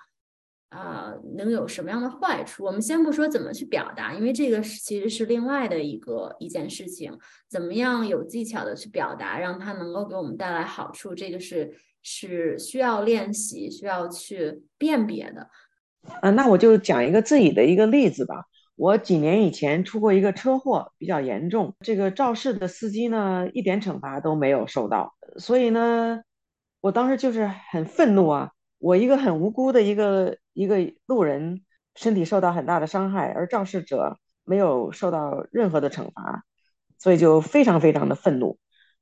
[0.70, 2.64] 啊能有什么样的坏处。
[2.64, 7.18] 我们先不说怎么去表达，因为这个其实是另外的一个一件事情，
[7.50, 11.74] 怎么样有技巧的去表达，让它能够给我们带来好处，这个是。
[12.10, 15.50] 是需要练习，需要去辨别的。
[16.22, 18.46] 嗯，那我就讲一个自己的一个例子吧。
[18.78, 21.76] 我几年以前出过一个车祸，比较严重。
[21.82, 26.22] 这个肇事的司机呢，一点惩罚都没有受到，所以呢，
[26.80, 28.52] 我当时就是很愤怒啊。
[28.78, 31.62] 我一个很无辜的一个一个路人，
[31.94, 36.46] 身体受到很大的伤害，而肇事者没有受到任何的惩罚，
[36.98, 38.58] 所以就非常非常的愤怒。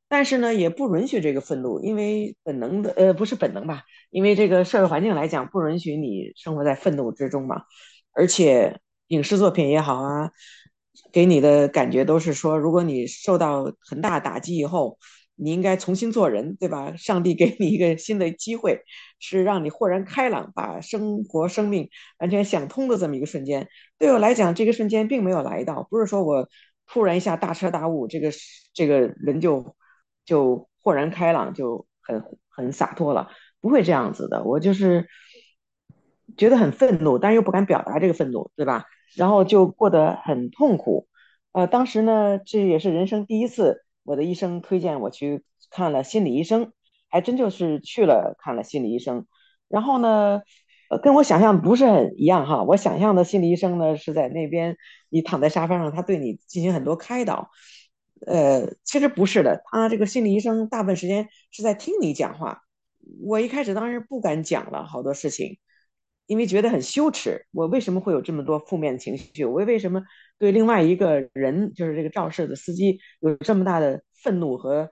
[0.10, 3.84] 但是呢，也不允许这个愤怒，因为本能的，呃，不是本能吧？
[4.10, 7.64] 因为这个社会环境来讲，不允许你生活在愤怒之中嘛。
[8.12, 10.32] 而且影视作品也好啊，
[11.14, 14.98] 给你的感觉都是说，如果你受到很大打击以后，
[15.36, 16.96] 你应该重新做人，对吧？
[16.98, 18.82] 上帝给你一个新的机会，
[19.20, 23.68] 是让你豁然开朗，把生活、生命完全想通的这么一个瞬间。
[23.98, 26.48] 对我来讲，这个瞬间并没有来到，不是说我
[26.88, 28.32] 突然一下大彻大悟，这个
[28.74, 29.76] 这个人就
[30.26, 33.30] 就豁然开朗，就很很洒脱了，
[33.62, 34.44] 不会这样子的。
[34.44, 35.08] 我就是
[36.38, 38.86] 觉得很愤怒，但又不敢表达这个愤怒，对吧？
[39.16, 41.08] 然后就过得很痛苦。
[41.54, 43.84] 呃，当时呢，这也是人生第一次。
[44.04, 46.74] 我的医生推荐我去看了心理医生，
[47.16, 49.26] 还真就是去了看了心理医生。
[49.70, 50.42] 然后呢，
[50.90, 52.64] 呃，跟我想象不是很一样哈。
[52.64, 54.76] 我想象的心理医生呢是在那边，
[55.08, 57.52] 你躺在沙发上，他对你进行很多开导。
[58.28, 62.64] 呃，其实不是的，他这个心理医生大部分时间是在听你讲话。
[63.24, 65.58] 我一开始当时不敢讲了好多事情，
[66.26, 67.46] 因为觉得很羞耻。
[67.52, 69.46] 我为什么会有这么多负面情绪？
[69.46, 70.04] 我为什么？
[70.38, 74.92] 对另外一个人，就是这个肇事的司机，有这么大的愤怒和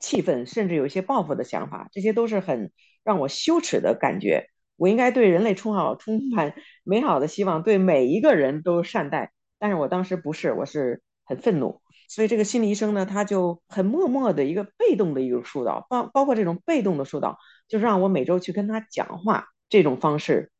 [0.00, 4.48] 气愤，甚至有一些报复的想法，这些都是很让我羞耻的感觉。
[4.76, 9.32] 我应该对人类充好充满美好的希望，对每一个人都善待。
[9.58, 11.80] 但是我当时不是，我是很愤怒。
[12.08, 20.50] 所以这个心理医生呢，他就很默默的一个被动的一个疏导，包包括这种被动的疏导，就是让我每周去跟他讲话这种方式。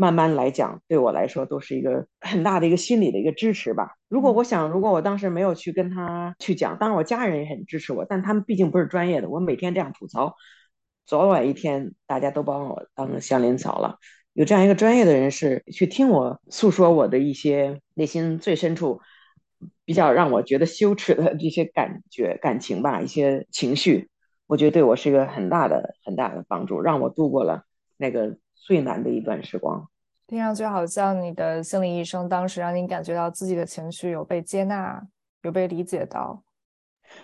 [0.00, 3.96] 慢慢来讲，对我来说都是一个很大的一个心理的一个支持吧。
[4.08, 9.28] 如果我想，如果我当时没有去跟他去讲，当然我家人也很支持我，但他们毕竟不是专业的。
[9.28, 10.36] 我每天这样吐槽，
[11.04, 13.98] 早晚一天大家都把我当祥林草了。
[14.34, 19.00] 有这样一个专业的人士去听我诉说我的一些内心最深处
[19.84, 24.08] 比较让我觉得羞耻的这些感觉、感情吧，一些情绪，
[24.46, 27.64] 我觉得对我是一个很大的、很大的帮助，让我度过了
[27.96, 28.38] 那个。
[28.68, 29.88] 最难的一段时光，
[30.26, 35.02] 听上去好像你的心理医生当时让你感觉到自己的情绪有被接纳，
[35.40, 36.42] 有被理解到。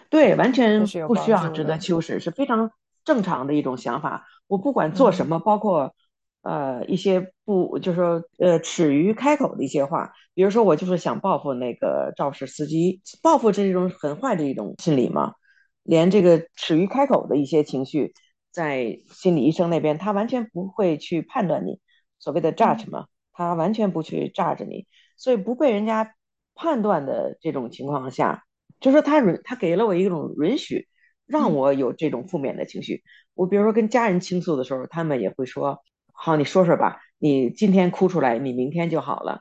[0.09, 2.71] 对，完全不需要值得羞耻，是非常
[3.05, 4.27] 正常的一种想法。
[4.47, 5.95] 我不管做什么，包括
[6.41, 15.35] 呃一些不，就是说呃耻于开口的一些话，比如说我就是想报复那个肇事司机，报复是一种很坏的一种心理嘛，
[15.83, 18.15] 连这个耻于开口的一些情绪。
[18.55, 21.81] 在心理医生那边，他完全不会去判断你
[22.21, 24.87] 所谓的 judge 嘛，他完全不去 judge 你，
[25.17, 26.15] 所以不被人家
[26.55, 28.45] 判断的这种情况下，
[28.79, 30.87] 就说他允他给了我一种允许，
[31.27, 33.03] 让我有这种负面的情绪。
[33.35, 35.83] 我比如说跟家人倾诉的时候，他们也会说
[36.15, 39.41] ：“好，你说说吧，你今天哭出来，你明天就好了。”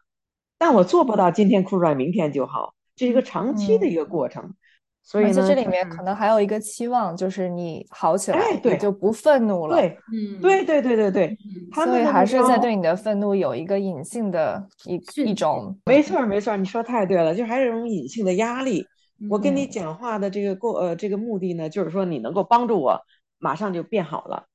[0.58, 4.56] 但我做不到今天哭出来，明天就好，这是一个长期的一个过程。
[5.06, 9.76] 所以这里面可能还有一个期望，就是你好起来，对，就不愤怒了。
[9.76, 11.38] 对，嗯，对对对对对。
[11.74, 15.78] 所以还是在对你的愤怒有一个隐性的一一种。
[15.86, 18.86] 没错没错，你说太对了，就还是一种隐性的压力。
[19.30, 23.02] 我跟你讲话的这个过呃这个目的呢，就是说你能够帮助我
[23.40, 24.46] 马上就变好了。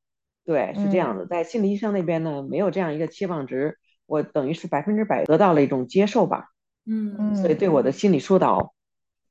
[0.47, 6.47] 对，是这样的，在心理医生那边呢，没有这样一个期望值，我等于是百分之百得到了一种接受吧。
[6.87, 8.73] 嗯，所以对我的心理疏导。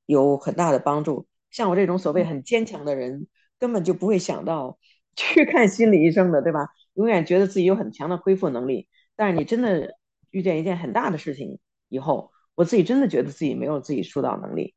[0.07, 1.27] 有很大的帮助。
[1.51, 3.27] 像我这种所谓很坚强的人，
[3.59, 4.77] 根本就不会想到
[5.15, 6.67] 去看心理医生的，对吧？
[6.95, 8.87] 永远觉得自己有很强的恢复能力。
[9.15, 9.95] 但是你真的
[10.31, 14.75] 遇见一件很大的事情以后，我自己真的觉得自己没有自己疏导能力。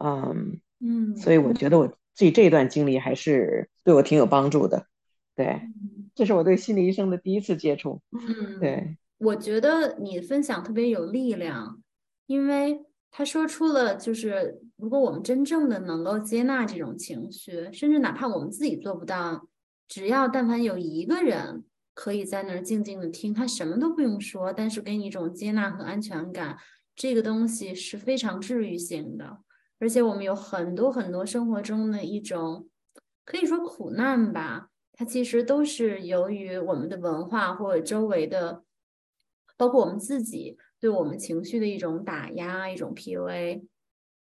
[0.00, 4.86] 嗯嗯，所以我觉得我自己这一段经历还是对我挺有帮助的。
[5.34, 5.60] 对，
[6.14, 8.02] 这是我对心理医生的第一次接触。
[8.12, 11.82] 嗯，对，我觉得你分享特别有力量，
[12.26, 12.84] 因为。
[13.16, 19.46] 他说出了，就是如果我们真正的能够接纳这种情绪，甚至哪怕我们自己做不到，
[19.86, 21.62] 只要但凡有一个人
[21.94, 26.58] 可以在那儿静静的听，他什么都不用说，但是给你一种接纳和安全感，
[26.96, 29.38] 这个东西是非常治愈性的。
[29.78, 32.68] 而且我们有很多很多生活中的一种，
[33.24, 38.64] 可以说苦难吧，它其实都是由于我们的文化或者周围的，
[39.56, 40.58] 包括我们自己。
[40.84, 43.64] 对我们情绪的一种打压，一种 PUA，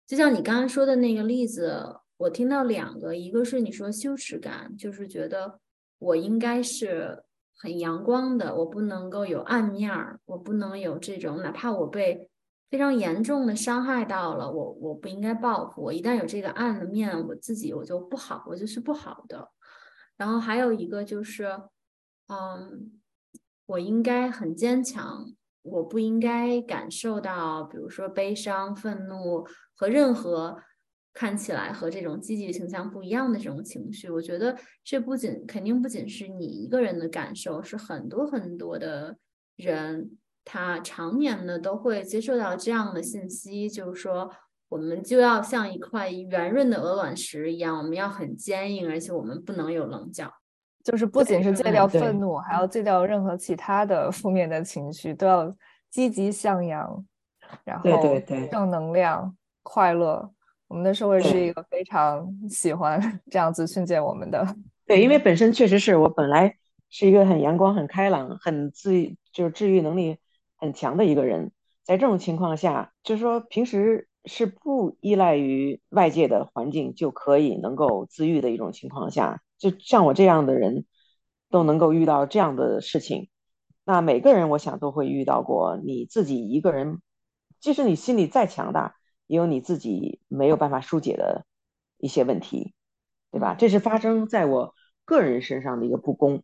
[0.04, 5.60] 就像你刚刚说的那个例子，我听到两个，一个是你说羞耻感，就是觉得
[6.00, 7.22] 我应该是
[7.56, 12.28] 很阳光的，我不能够有暗面儿，我不能有这种，哪怕我被
[12.68, 19.52] 非常严重的伤害到了，我我不应该报复，我一旦有这个暗的面，我自己我就不好，我就是不好的。
[20.16, 21.44] 然后还有一个就是，
[22.26, 23.00] 嗯，
[23.66, 25.32] 我应该很坚强。
[25.62, 30.58] 我不应该感受到，比如说悲伤、愤怒和任何
[31.12, 34.08] 看起来和这种积极形象不一样的这种情绪。
[34.10, 39.16] 我觉得这不仅肯定不仅是你一个人的感受，是很多很多的
[39.56, 44.30] 人他常年的都会接受到这样的信息，就是说
[44.70, 50.32] 我们就要像一块圆润的鹅卵石一样，我们要很坚硬，而且我们不能有棱角。
[50.82, 55.54] 就是不仅是戒掉愤怒，还要戒掉任何其他的负面的情绪，都要
[55.90, 57.04] 积极向阳，
[57.64, 60.30] 然后对对对正能量、快乐。
[60.68, 63.00] 我们的社会是一个非常喜欢
[63.30, 64.46] 这样子训诫我们的。
[64.86, 66.56] 对，因为本身确实是我本来
[66.88, 68.92] 是一个很阳光、很开朗、很自
[69.32, 70.16] 就是治愈能力
[70.56, 71.50] 很强的一个人，
[71.84, 80.86] 在这种情况下，就是说平时是不依赖于外界的环境就可以能够自愈的一种情况下，就像我这样的人
[81.50, 83.28] 都能够遇到这样的事情，
[83.84, 87.00] 那每个人我想都会遇到过，你自己一个人，
[87.60, 88.96] 即使你心里再强大，
[89.28, 91.46] 也有你自己没有办法疏解的
[91.98, 92.74] 一些问题。
[93.32, 93.54] 对吧？
[93.54, 96.42] 这是发生在我个人身上的一个不公。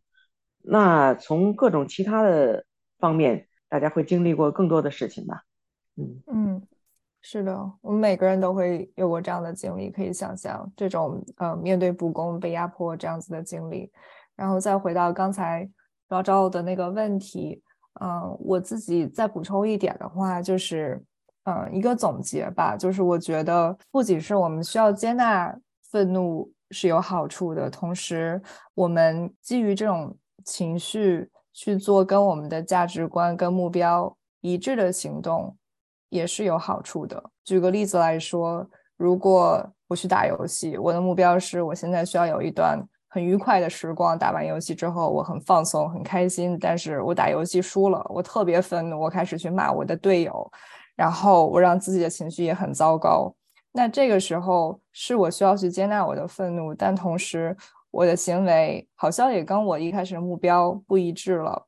[0.63, 2.65] 那从各种其他的
[3.01, 5.43] 方面，大家会经历过更多的事情吧？
[5.97, 6.63] 嗯，嗯，
[7.29, 13.91] 是的，我们每个人都会有过这样的经历，可以想象这种呃面对不公、被压迫这样子的经历。
[14.37, 15.69] 然后再回到刚才
[16.09, 17.61] 昭昭的那个问题，
[18.01, 21.03] 嗯、我自己再补充一点的话，就是
[21.43, 25.53] 嗯、呃一个总结吧，就是我觉得不仅是我们需要接纳
[25.91, 28.41] 愤怒是有好处的，同时
[28.73, 35.57] 我们基于这种情绪去做跟我们的价值观跟目标一致的行动，
[36.09, 37.23] 也是有好处的。
[37.45, 50.51] 举个例子来说，如果我去打游戏，我的目标是我现在需要有一段很愉快的时光，打完游戏之后我很放松、很开心，但是我打游戏输了，我特别愤怒，我开始去骂我的队友，
[50.95, 53.35] 然后我让自己的情绪也很糟糕。
[53.73, 57.57] 那这个时候是我需要去接纳我的愤怒，但同时
[57.91, 61.67] 我的行为好像也跟我一开始的目标不一致了。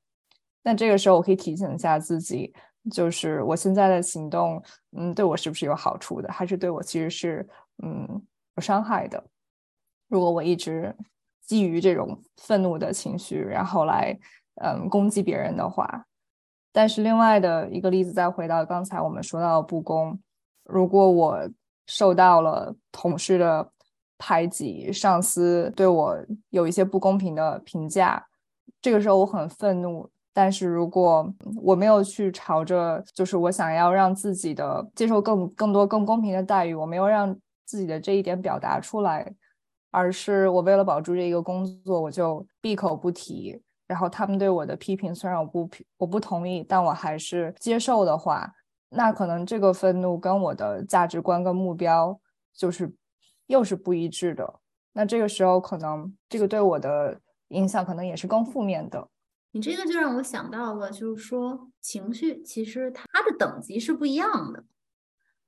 [0.63, 2.53] 那这个时候我可以提醒一下自己，
[2.91, 4.63] 就是我现在的行动，
[4.97, 7.49] 嗯，对我是不是有好处的，还是对我其实是
[7.83, 8.23] 嗯
[8.57, 9.23] 有伤害的？
[10.09, 10.95] 如果我一直
[11.43, 14.19] 基于这种愤怒的情绪，然后来
[14.63, 16.07] 嗯攻击别人的话，
[16.73, 20.19] 但是另外的一个例子，再回到刚才我们说到的不公，
[20.65, 21.51] 如果我
[21.87, 23.71] 受到了同事的
[24.19, 26.17] 排挤，上司对我
[26.51, 28.27] 有一些不公平的评价，
[28.81, 30.11] 这个时候我很愤怒。
[30.33, 39.35] 但是如果我没有去朝着就是我想要让自己的接受更更多更公平的待遇，我没有让自己的这一点表达出来，
[39.91, 43.61] 而是我为了保住这一个工作，我就闭口不提。
[43.87, 48.53] 然后他们对我的批评，虽然我不我不同意，但我还是接受的话，
[48.91, 52.21] 那可能这个愤怒跟我的价值观跟目标
[52.55, 52.95] 就是
[53.47, 54.61] 又是不一致的。
[54.93, 57.19] 那这个时候，可能这个对我的
[57.49, 59.09] 影响可能也是更负面的。
[59.53, 64.65] 你这个就让我想到了，就是说情绪其实它的等级是不一样的，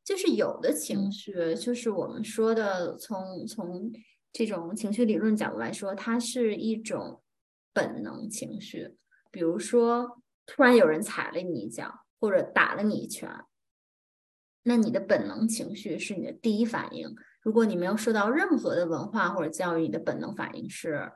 [0.02, 3.92] 就是有的情绪，就是我们说的从从
[4.32, 7.22] 这种情绪理论角度来说，它是一种
[7.72, 8.96] 本能情绪，
[9.30, 13.30] 比如说突然有人踩了你一脚，或者打了你一拳，
[14.62, 17.14] 那你的本能情绪是你的第一反应。
[17.42, 21.12] 如果你没有受到任何的文化或者教育，你的本能反应是，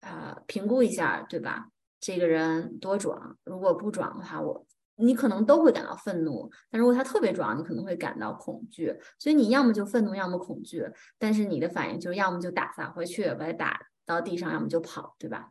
[0.00, 1.70] 呃，评估一下，对吧？
[2.04, 8.94] 这个人多壮，如果不壮的话，我你可能都会感到愤怒；但如果他特别壮，你可能会感到恐惧。
[9.18, 10.86] 所以你要么就愤怒，要么恐惧，
[11.18, 15.50] 但是你的反应就是要么就打撒回去，把他打到地上，要么就跑，对吧？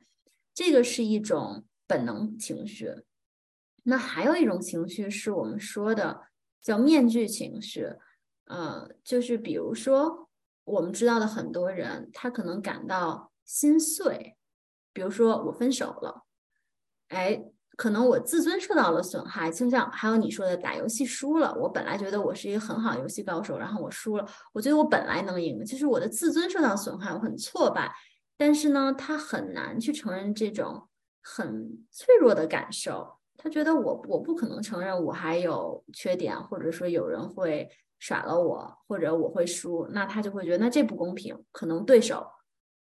[0.54, 2.94] 这个是一种本能情绪。
[3.82, 6.22] 那还有一种情绪是我们说的
[6.62, 7.88] 叫面具情绪，
[8.46, 10.30] 呃，就是比如说
[10.66, 14.38] 我们知道的很多人，他可能感到心碎，
[14.94, 16.23] 比如说我分手了。
[17.10, 17.44] 哎，
[17.76, 27.94] 可能我自尊受到了损害，就像还有你说的打游戏输了，我本来觉得我是一个很好游戏高手，然后我输了，我觉得我本来能赢，就是我的自尊受到损害，我很挫败。
[28.36, 30.88] 但是呢，他很难去承认这种
[31.22, 42.26] 很脆弱的感受，他觉得我我不可能承认我还有缺点，或者说有人会耍了我，或者我会输，那他就会觉得那这不公平，可能对手。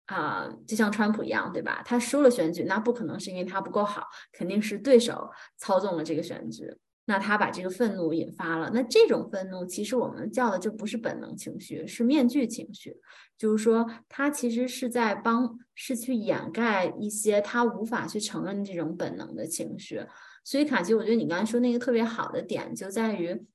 [0.08, 1.82] 啊、就像川普一样，对吧？
[1.84, 6.74] 他输了选举，那不可能是因为他不够好，肯定是对手操纵了这个选举。
[7.04, 12.96] 那他把这个愤怒引发了，那这种愤怒其实我们叫的就不是本能情绪，是面具情绪。
[13.36, 20.02] 就是说，他其实是在帮，是去掩盖一些他无法去承认这种本能的情绪。
[20.42, 23.46] 所以，卡奇，我觉得你刚才说那个特别好的点就在于。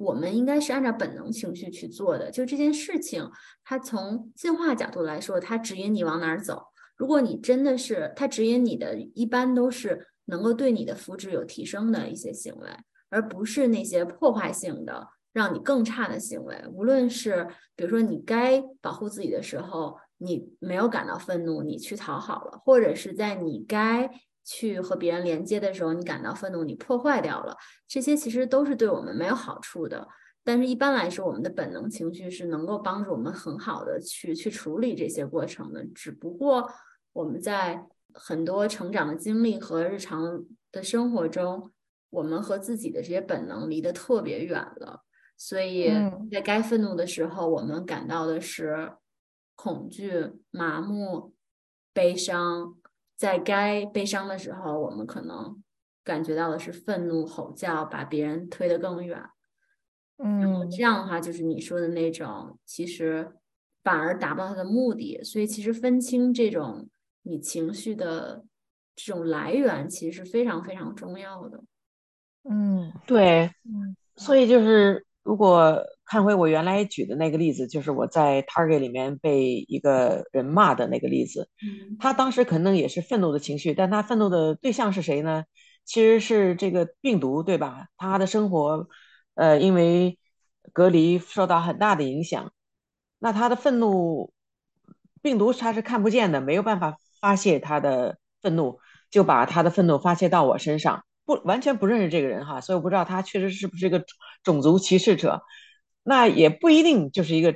[0.00, 2.30] 我们应该是按照本能情绪去做的。
[2.30, 3.30] 就这件事情，
[3.62, 6.62] 它从进化角度来说，它指引你往哪儿走。
[6.96, 12.68] 如果你真的是它指引你的，一般都是能够对你的福祉有提升的一些行为，
[13.10, 16.56] 而不是那些破坏性的让你更差的行为。
[16.72, 17.46] 无论是
[17.76, 24.10] 比如说你该保护自己的时候，你没有感到愤怒，你去讨好了，或者是在你该
[24.44, 30.08] 去和别人连接的时候，你感到愤怒，你破坏掉了，这些其实都是对我们没有好处的。
[30.42, 35.84] 但是，一般来说，我们的本能情绪是能够帮助我们很好的去去处理这些过程的。
[35.94, 36.68] 只不过
[37.12, 41.70] 我们在很多成长的经历和日常的生活中，
[42.08, 45.02] 我们和自己的这些本能离得特别远了。
[45.36, 45.92] 所以
[46.32, 48.92] 在该愤怒的时候，我们感到的是
[49.54, 51.34] 恐惧、麻木、
[51.92, 52.79] 悲伤；
[53.20, 55.62] 在该悲伤的时候，我们可能
[56.02, 59.22] 感觉到的是愤怒、吼叫，把别人推得更远。
[60.16, 63.30] 嗯，这样的话就是你说的那种，其实
[63.82, 65.22] 反而达不到他的目的。
[65.22, 66.88] 所以其实分清这种
[67.20, 68.42] 你情绪的
[68.96, 71.62] 这种来源，其实是非常非常重要的。
[72.44, 75.78] 嗯，对，嗯，所以就是如果
[76.10, 81.48] 看回我原来举的那个例子，就是我在 Target 里面被一个人骂的那个例子，
[82.00, 85.44] 他当时可能也是愤怒的情绪，但他愤怒的对象是谁呢？
[85.84, 87.86] 其实是这个病毒，对吧？
[87.96, 88.88] 他的生活。
[89.34, 90.18] 呃，因为
[90.72, 92.52] 隔离受到很大的影响，
[93.20, 94.32] 那他的愤怒，
[95.22, 98.80] 病毒他是看不见的，没有办法发泄他的愤怒，
[99.10, 104.04] 就把他的愤怒发泄到我身上，不完全不认识这个人哈，所以我不知道他确实是不是一个
[104.42, 105.40] 种族歧视者，
[106.02, 107.54] 那也不一定就是一个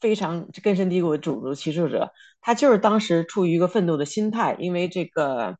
[0.00, 5.56] 非常根深蒂固的种族歧视者，他就是当时处于一个愤怒的心态，因为这个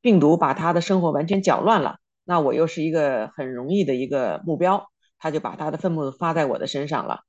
[0.00, 4.86] 病毒把他的生活完全搅乱了，那我又是一个很容易的一个目标。
[5.20, 7.22] 他就把他的愤怒发在我的身上了，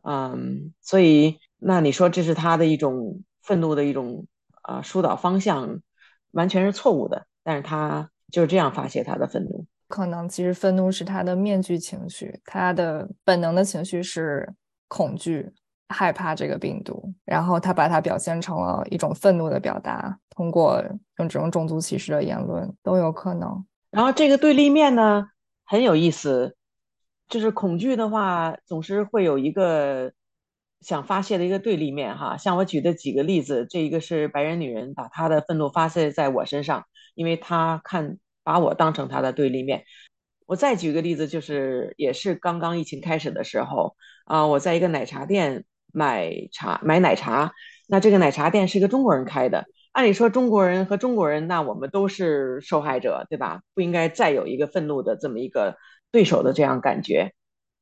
[0.00, 4.26] 嗯，所以那你说这是他的一种愤怒的一种
[4.62, 5.82] 啊疏导方向，
[6.30, 7.26] 完全是错误的。
[7.42, 9.53] 但是他就是这样发泄他的愤怒。
[9.88, 14.52] 可能其实愤怒是他的面具情绪，他的本能的情绪是
[14.88, 15.52] 恐惧、
[15.88, 20.82] 害怕这个病毒，然后他把它表现成了一种愤怒的表达，通过
[21.18, 23.64] 用这种种族歧视的言论都有可能。
[23.90, 25.26] 然后这个对立面呢
[25.64, 26.56] 很有意思。
[27.26, 30.12] 就是恐惧的话，总是会有一个
[30.82, 32.36] 想发泄的一个对立面哈。
[32.36, 39.84] 像我举的几个例子，这一个是白人女人把她的愤怒发泄在我身上，因为她看把我当成他的对立面。
[40.46, 47.52] 我再举个例子，就是也是刚刚疫情开始的时候啊，我在一个奶茶店买茶买奶茶，
[47.88, 49.64] 那这个奶茶店是一个中国人开的。
[49.92, 53.62] 按理说中国人和中国人，那我们都是受害者，对吧？
[53.74, 55.76] 不应该再有一个愤怒的这么一个。
[56.14, 57.32] 对手的这样感觉，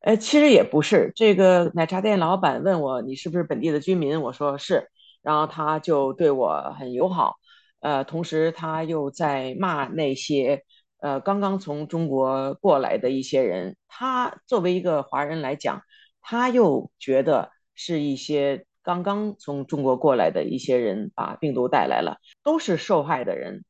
[0.01, 1.13] 呃，其实也不是。
[1.15, 4.89] 这个奶茶店老板问我你是不是本地的居民，我说是，
[5.21, 7.37] 然后他就对我很友好，
[7.83, 10.65] 呃，同时他又在骂那些
[10.99, 13.77] 呃刚刚从中国过来的一些人。
[13.89, 15.83] 他作为一个华人来讲，
[16.23, 23.65] 他又觉得是一些刚刚从中国过来的一些人把病毒带来了，都是受害的人，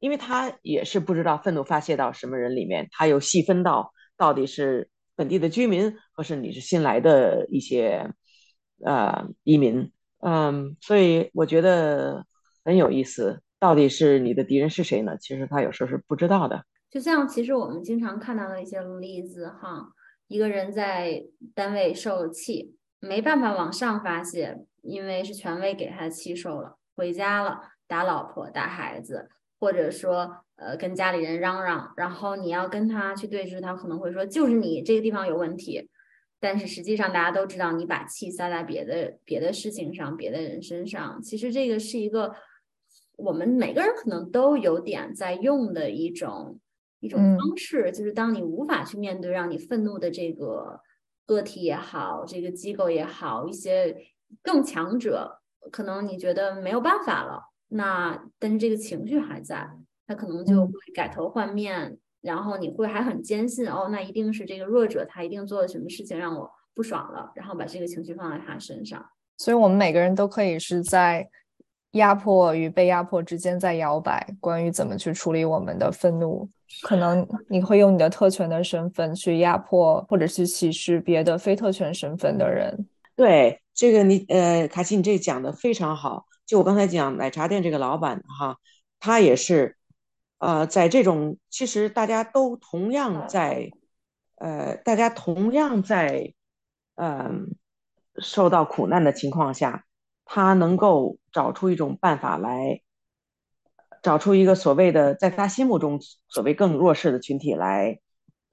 [0.00, 3.92] 因为他也是不知道愤怒发泄到什么人里面，他又细分到。
[4.18, 8.12] 到底是本地的居民，或是你是新来的一些
[8.84, 9.90] 呃移民？
[10.20, 12.24] 嗯，所以我觉得
[12.64, 13.42] 很有意思。
[13.62, 15.16] 到底是你的敌人是谁呢？
[15.16, 16.64] 其实他有时候是不知道的。
[16.90, 19.86] 就像其实我们经常看到的一些例子哈，
[20.26, 21.22] 一个人在
[21.54, 29.28] 单位受气，没办法往上发泄，因为是权威给他气受了，回家了，打老婆打孩子，
[29.60, 30.38] 或者说。
[30.56, 35.88] 呃，跟家里人嚷嚷，然后你要跟他去对峙，他可能会说就是你这个地方有问题，
[36.38, 41.20] 但是实际上大家都知道你把气撒在别的别的事情上，别的人身上。
[41.20, 42.32] 其实这个是一个
[43.16, 46.58] 我们每个人可能都有点在用的一种
[47.00, 50.80] 一种方式，就是当你无法去面对让你愤怒的这个
[51.26, 53.96] 个体也好，这个机构也好，一些
[54.42, 55.40] 更强者，
[55.70, 59.70] 可能你觉得没有办法了，那但是这个情绪还在。
[60.04, 69.02] 他可能就会改头换面，然后你会还很坚信哦，那一定是这个弱者，他一定做了什么事情让我不爽了，然后把这个情绪放在他身上。
[69.38, 71.30] 所以，我们每个人都可以是在
[71.92, 76.48] 压迫与被压迫之间在摇摆，关于怎么去处理我们的愤怒。
[76.82, 82.86] 可能你会用你的特权的身份去压迫或者去歧视别的非特权身份的人。
[83.14, 86.26] 对这个，你呃，卡西，你这讲的非常好。
[86.46, 88.56] 就我刚才讲奶茶店这个老板哈，
[88.98, 89.76] 他也是。
[90.38, 93.70] 呃，在这种其实大家都同样在，
[94.34, 96.34] 呃，大家同样在，
[96.96, 97.54] 嗯，
[98.18, 99.84] 受到苦难的情况下，
[100.34, 102.80] 他能够找出一种办法来，
[104.02, 108.00] 找出一个所谓的在他心目中所谓更弱势的群体来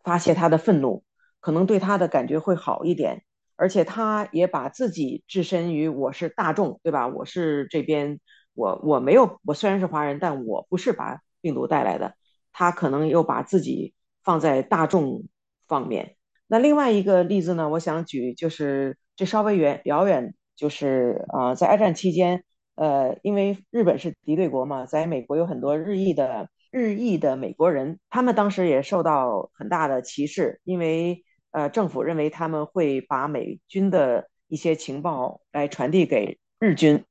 [0.03, 1.05] 发泄他的愤怒，
[1.39, 3.23] 可能对他的感觉会好一点。
[3.55, 7.07] 而且他也把自己置身于我是大众，对吧？
[7.07, 8.19] 我是这边，
[8.53, 12.13] 我我没有，我虽然是华人，但我不是把病毒带来的。
[12.51, 15.23] 他可能又把自己放在大众
[15.65, 16.17] 方面。
[16.45, 17.69] 那另外一个例子呢？
[17.69, 22.43] 我想举就是这稍微远遥远，就是啊，在二战期间。
[22.76, 37.03] 呃，因为日本是敌对国嘛，在美国有很多日裔的日裔的美国人，他们当时也受到很大的歧视，因为呃，政府认为他们会把美军的一些情报来传递给日军，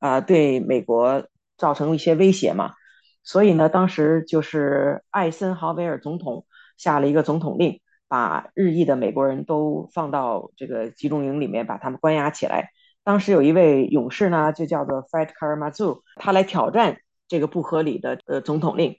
[0.00, 1.26] 啊，对美国
[1.56, 2.74] 造成一些威胁嘛，
[3.22, 6.44] 所以呢，当时就是艾森豪威尔总统
[6.76, 12.68] 下了一个总统令，把日裔的美国人都放到这个集中营里面，把他们关押起来。
[13.06, 16.98] 当时有一位勇士呢，就叫做 Fred Karamazov，他来挑战
[17.28, 18.96] 这个不合理的呃总统令。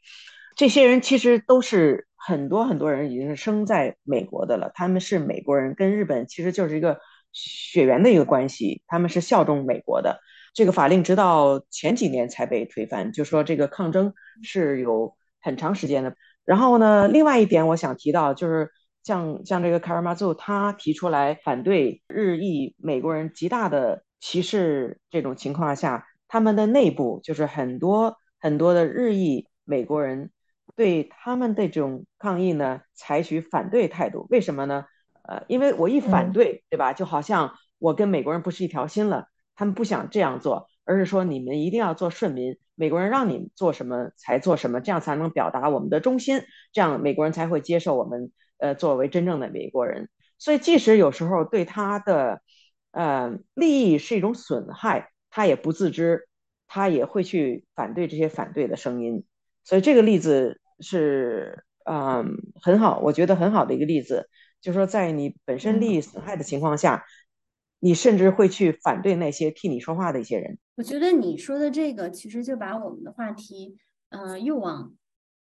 [0.55, 7.01] 这些人其实都是很多很多人已经是生在美国的了，他们是美国人，跟日本其实就是一个
[7.33, 10.21] 血缘的一个关系，他们是效忠美国的。
[10.53, 16.15] 这个法令直到前几年才被推翻，就说这个抗争是有很长时间的。
[16.45, 18.71] 然后呢，另外一点我想提到就是。
[19.07, 30.29] 像像这个卡尔马祖，他提出来反对日裔美国人极大的歧视这种情况下，他们的内部就是很多很多的日裔美国人
[30.75, 34.27] 对他们的这种抗议呢，采取反对态度。
[34.29, 34.83] 为什么呢？
[35.23, 36.91] 呃，因为我一反对，对吧？
[36.91, 39.27] 就好像我跟美国人不是一条心了。
[39.55, 46.41] 他们不想这样做，而是说你们一定要做顺民，美国人让你做什么才做什么，这样才能表达我们的忠心，
[46.73, 48.33] 这样美国人才会接受我们。
[48.57, 52.41] 呃，作为真正的美国人，所以即使有时候对他的
[52.91, 56.27] 呃利益是一种损害，他也不自知，
[56.67, 59.23] 他也会去反对这些反对的声音。
[59.63, 64.29] 所以这个例子是嗯很好，我觉得很好的一个例子，
[64.61, 67.05] 就是说在你本身利益损害的情况下，
[67.79, 70.57] 你甚至会去反对那些替你说话的一些人。
[70.75, 73.77] 我觉得你说的这个其实就把我们的话题，
[74.09, 74.93] 嗯，又往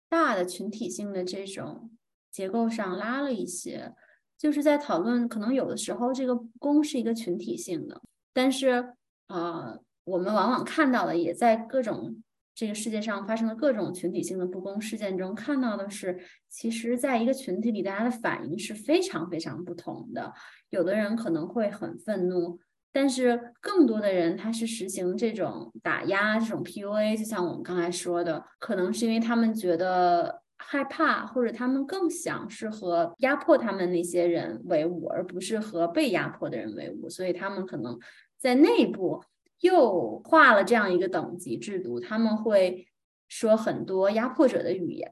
[0.09, 1.91] 大的群体性的这种。
[2.35, 3.93] 结构上拉了一些，
[4.37, 8.01] 就是在讨论，可能有的时候这个不公是一个群体性的，
[8.33, 8.93] 但是
[9.29, 12.21] 呃，我们往往看到的，也在各种
[12.53, 16.19] 这个世界上发生的各种群体性的不公事件中看到的是，
[16.49, 20.33] 其实在一个群体里，大家的反应是非常非常不同的。
[20.71, 22.59] 有的人可能会很愤怒，
[22.91, 30.43] 但是更多的人他是实行这种打压、这种 PUA，就像我们刚才说的，可能是因为他们觉得。
[30.57, 37.99] 害怕，或者他们更想是和压迫他们那些人为伍，而不是和被压迫的人为伍，所以他们可能
[38.37, 39.23] 在内部
[39.59, 41.99] 又画了这样一个等级制度。
[41.99, 42.87] 他们会
[43.27, 45.11] 说很多压迫者的语言，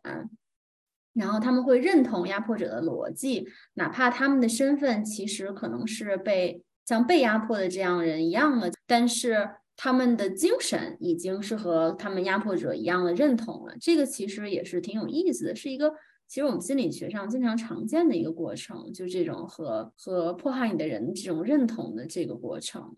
[1.13, 9.49] 然后他们会认同压迫者的逻辑，哪怕他们的身份其实可能是被像被压迫的这样人一样的，但是。
[9.83, 15.93] 他们的精神已经是和他们压迫者一样的认同了，这个其实也是挺有意思的，是一个
[16.25, 22.95] 其实我们心理学上经常常见的一个过程，就这种和和迫害你的人这种认同的这个过程，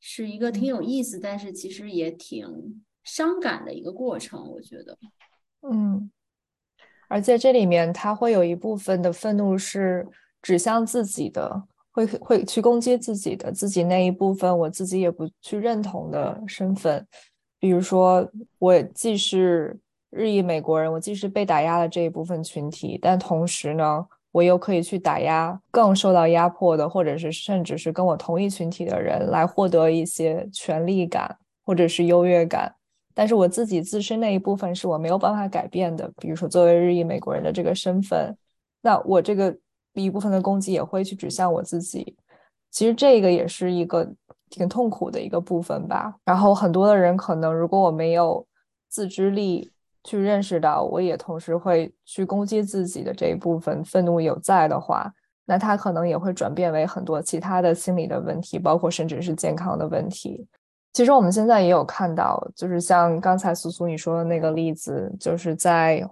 [0.00, 4.98] 是一个挺有意思，但是其实也挺伤感的一个过程，我觉得，
[5.70, 6.10] 嗯，
[7.06, 10.04] 而在这里面，他会有一部分的愤怒是
[10.42, 11.68] 指向自己的。
[11.94, 17.06] 会会去攻击自己的自己那一部分，我自己也不去认同的身份，
[17.60, 18.28] 比如说
[18.58, 19.78] 我既是
[20.10, 32.74] 日裔美国人，我既是被打压的这一部分群体，但同时呢，我又可以去打压更受到压迫的，或者是甚至是跟我同一群体的人，来获得一些权利感或者是优越感。
[33.14, 38.36] 但是我自己自身那一部分是我没有办法改变的，比如说作为日裔美国人的这个身份，
[38.82, 39.56] 那我这个。
[40.02, 42.16] 一部分的攻击也会去指向我自己，
[42.70, 44.04] 其实这个也是一个
[44.50, 46.12] 挺痛苦的一个部分吧。
[46.24, 48.44] 然后很多的人可能，如果我没有
[48.88, 49.70] 自知力
[50.02, 55.12] 去认识到，我也同时会去攻击自己的这一部分愤怒有在的话，
[55.44, 60.44] 那他可能也会转变为很多其他的心理的问题，包括甚至是健康的问题。
[60.92, 66.04] 其实我们现在也有看到，就是像刚才苏苏你说的那个例子，就是在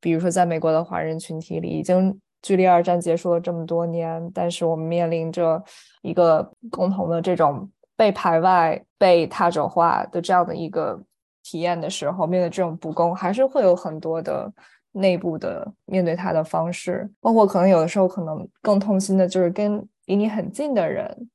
[0.00, 2.20] 比如说在美国的华人群体里已经。
[2.42, 5.62] 距离二战结束了这么多年，但是我们面临着
[6.02, 11.00] 一个共同的这种被排外、被他者化的这样的一个
[11.44, 14.52] 体验的时候，面对这种不公，还是会有很多的
[14.90, 21.30] 内部的面对他的方式，包括可能有的时候可能更痛心的就是跟离你很近的人，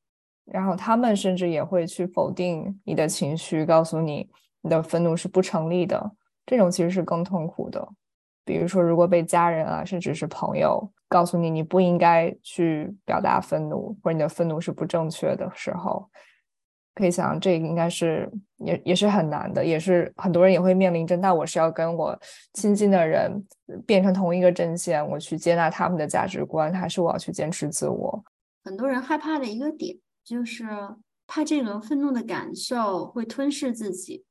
[0.45, 4.29] 然后他们甚至也会去否定你的情绪，告诉你
[4.61, 6.11] 你的愤怒是不成立的。
[6.45, 7.87] 这种其实是更痛苦的。
[8.45, 16.09] 比如说，如果被家人啊，甚至是朋友告诉你你不应该去表达愤怒，或者你的愤怒是不正确的时候，
[16.93, 21.15] 可以想，这应该是也也是很难的，也是很多人也会面临着。
[21.17, 22.19] 那我是要跟我
[22.53, 23.45] 亲近的人
[23.85, 28.23] 变成同一个阵线，我去接纳他们的价值观，还是我要去坚持自我？
[28.63, 30.65] 很多人害怕的一个点就是
[31.25, 34.25] 怕这个愤怒的感受会吞噬自己。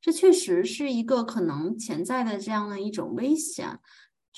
[0.00, 3.78] 这确实是一个可能潜在的这样的一种危险，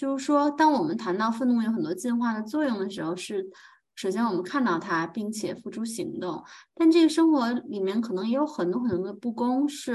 [0.00, 3.50] 就是说，当我们谈到愤怒有很多进化的作用的时候，是
[3.94, 6.42] 首先我们看到它，并且付诸行动。
[6.74, 9.92] 但这个生活里面可能也有很多很多的不公，是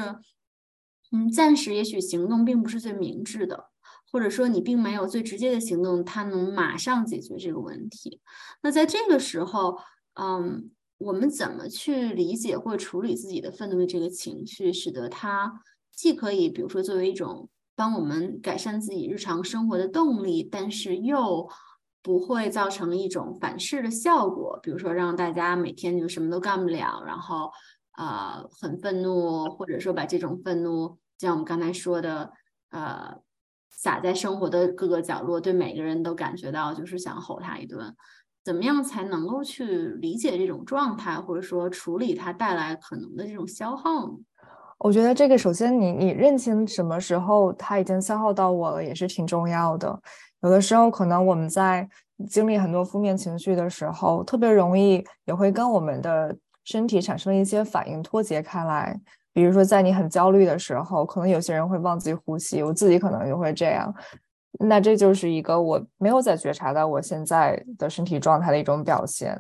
[1.12, 3.72] 嗯，暂时也许行动并不是最明智的，
[4.12, 8.22] 或者说你并没有最直接的行动，它能马上解决这个问题。
[8.62, 9.80] 那在这个时候，
[10.14, 10.70] 嗯。
[10.98, 21.50] 我们怎么去理解或处理自己的愤怒的这个情绪，使得它既可以，比如说作为一种帮我们改善自己日常生活的动力，但是又
[22.02, 27.52] 不会造成一种反噬的效果，比如说让大家每天就什么都干不了，然后
[27.98, 32.32] 呃很愤怒，或者说把这种愤怒，像我们刚才说的，
[32.70, 33.16] 呃
[33.70, 37.96] 撒在生活的各个角落，对每个人都感觉到就是想吼他一顿。
[38.44, 44.14] 怎么样才能够去理解这种状态，或者说处理它带来可能的这种消耗呢？
[44.78, 50.00] 我觉得这个首先你你认清什么时候它已经消耗到我了，也是挺重要的。
[50.42, 51.88] 有的时候可能我们在
[52.30, 59.00] 经历很多负面情绪的时候，特别容易也会跟我们的身体产生一些反应脱节开来。
[59.34, 63.94] 比如说在你很焦虑的时候，可能有些人会忘记呼吸，我自己可能也会这样。
[64.60, 69.38] 那这就是一个我没有在觉察到我现在的身体状态的一种表现，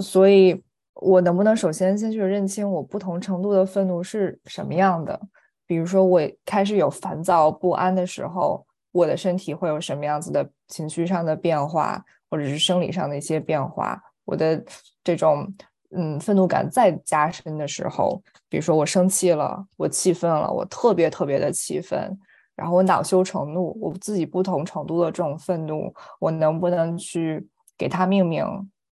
[0.00, 0.62] 所以
[0.96, 5.20] 我能不能首先先去认清我不同程度的愤怒是什么样的？
[5.66, 14.00] 比如说我开始有烦躁不安的时候，我的身体会有什么样子的情绪上的变化，或者是生理上的一些变化？
[14.24, 14.64] 我的
[15.04, 15.52] 这种
[15.90, 22.18] 嗯愤怒感再加深的时候，比如说我生气了，我气愤了，我特别特别的气愤。
[22.54, 28.46] 然后我恼羞成怒，我自己不同程度的这种愤怒，我能不能去给它命名？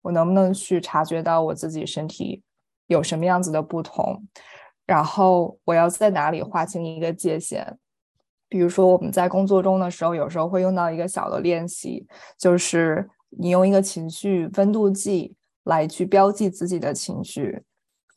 [0.06, 2.40] 我能不能去察觉到我自己身体
[2.86, 4.22] 有什么样子的不同？
[4.86, 7.76] 然后我要在哪里划清一个界限？
[8.48, 12.06] 比如说我们在工作中的时候，有时候会用到一个小的练习，
[12.38, 15.34] 就是你用一个情绪温度计
[15.64, 17.62] 来去标记自己的情绪。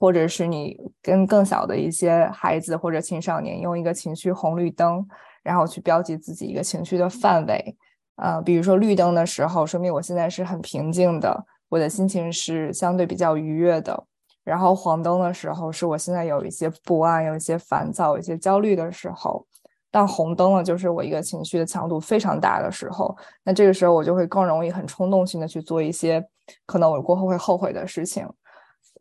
[0.02, 5.06] 或者是你跟更小的一些孩子或者青少年用一个情绪红绿灯，
[5.44, 7.76] 然后去标记自己一个情绪的范围。
[8.16, 14.04] 呃，比如说绿灯的时候，说明我现在是很平静的，我的心情是相对比较愉悦的。
[14.44, 19.46] 然后黄灯的时候，是我现在有一些不安、有一些烦躁、有一些焦虑的时候。
[19.92, 23.16] 但红灯了，就是我一个情绪的强度非常大的时候。
[23.44, 26.24] 那这个时候我就会更容易很冲动性的去做一些
[26.68, 28.28] 可能我过后会后悔的事情。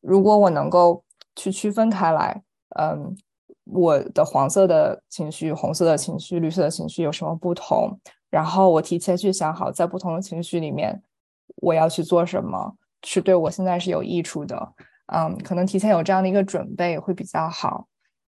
[0.01, 1.05] 如果我能够
[1.37, 2.43] 去区分开来，
[2.79, 3.15] 嗯，
[3.65, 7.99] 我的黄色的情绪、红色的情绪、绿色的情绪有什么不同？
[8.31, 11.03] 然后我提前去想好，在不同的情绪里面，
[11.57, 14.75] 我要去做什么，是对我现在是有益处的。
[15.13, 17.87] 嗯，可能提前有这样的一个准备会比较好。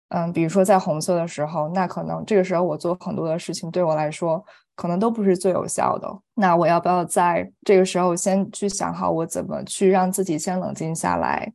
[0.10, 4.44] 嗯，比如说在红色的时候，那可能这个时候我做很多的事情对我来说
[4.76, 6.08] 可能都不是最有效的。
[6.34, 11.54] 那我要不要在这个时候先去想好，我怎么去让自己先冷静下来？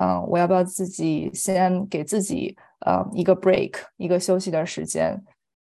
[0.00, 2.56] 嗯，我要不要自己先给自己
[2.86, 5.22] 呃一个 break，一个休息的时间，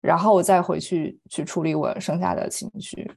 [0.00, 3.08] 然后我再回去去处理我剩下的情绪，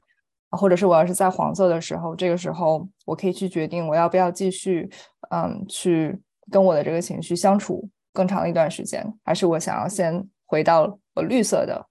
[0.50, 4.90] 或者是我要是在黄色的时候，这个时候我可以去决定我要不要继续
[5.30, 6.20] 嗯去
[6.50, 11.86] 跟我的这个情绪相处更长的一段时间，还是我想要先回到我绿色的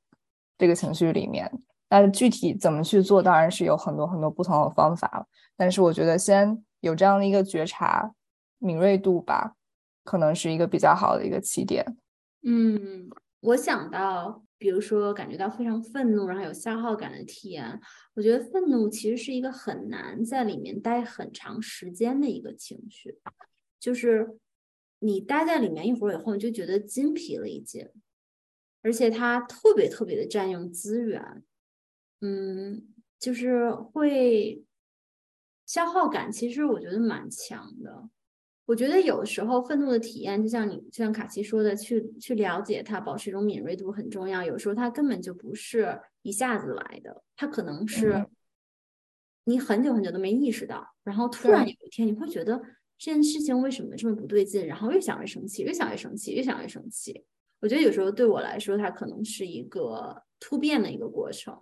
[0.57, 1.51] 这个情绪里面。
[1.89, 5.25] 那具体怎么去做，当然是有很多很多不同的方法，
[5.57, 8.11] 但是我觉得先有这样的一个觉察。
[8.61, 9.53] 敏锐度吧，
[10.03, 11.95] 可能是一个比较好的一个起点。
[12.45, 17.81] 嗯，我想到，比如说感觉到非常愤怒，然后有消耗感的体验。
[18.13, 23.17] 我觉得愤怒其实是一个很难在里面待很长时间的一个情绪，
[23.79, 24.37] 就是
[24.99, 27.87] 你待在里面一会儿以后，你就觉得筋疲力尽，
[28.81, 31.43] 而且它特别特别的占用资源。
[32.21, 34.61] 嗯，就是会
[35.65, 38.09] 消耗感，其实我觉得蛮强的。
[38.69, 44.43] 我觉得有时候愤怒的体验，就像你，就像卡奇说的，去去了解它，保持一种敏锐度很重要。
[44.43, 48.23] 有时候它根本就不是一下子来的，它可能是
[49.45, 52.61] 你很久很久都没意识到，然后突然有一天你会觉得
[52.95, 57.25] 这件事情为什么这么不对劲，然后越想越生气，越想越生气，越想越生气。
[57.61, 61.59] 我觉得有时候对我来说，它可能是一个突变的一个过程。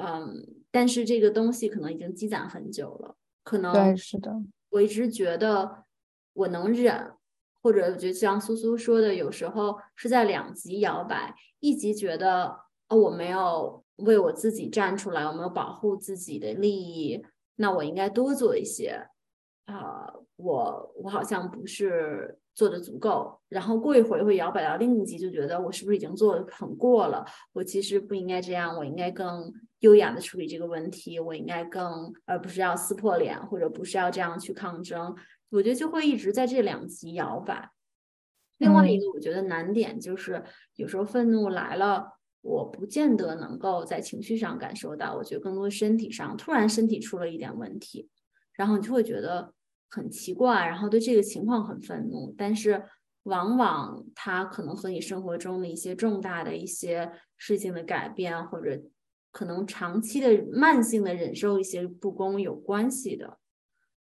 [0.00, 4.34] 嗯，但是这个东西可能已经积攒很久了，可能对，是的，
[4.70, 5.84] 我一直觉得
[6.32, 7.12] 我能忍，
[7.62, 12.56] 或者我觉得像苏苏说的，有时候是在两极摇摆，一极觉得
[12.88, 17.24] 哦，我没有为我自己站出来，我没有保护自己的利益，
[17.56, 19.06] 那我应该多做一些。
[19.66, 27.24] 啊，我我好像不是做的足够，然后过一会儿会摇摆到另一极，就觉得我是不是已经做的很过了？
[27.52, 35.14] 我其实不应该这样，我应该更优雅的处理这个问题，我应该更而不是要撕破脸，或者不是要这样去抗争。
[35.50, 37.70] 我觉得就会一直在这两极摇摆。
[38.58, 40.42] 另外一个，我觉得难点就是
[40.76, 48.08] 有时候愤怒来了，我不见得能够在情绪上感受到，我觉得更多身体上，突然身体出了一点问题，
[48.54, 49.52] 然后你就会觉得。
[49.92, 52.80] 很奇怪，然后对这个情况很愤怒，但是
[53.24, 58.80] 往往它可能和你生活中的一些重大的一些事情的改变，或者
[59.32, 63.40] 可能长期的慢性的忍受一些不公有关系的。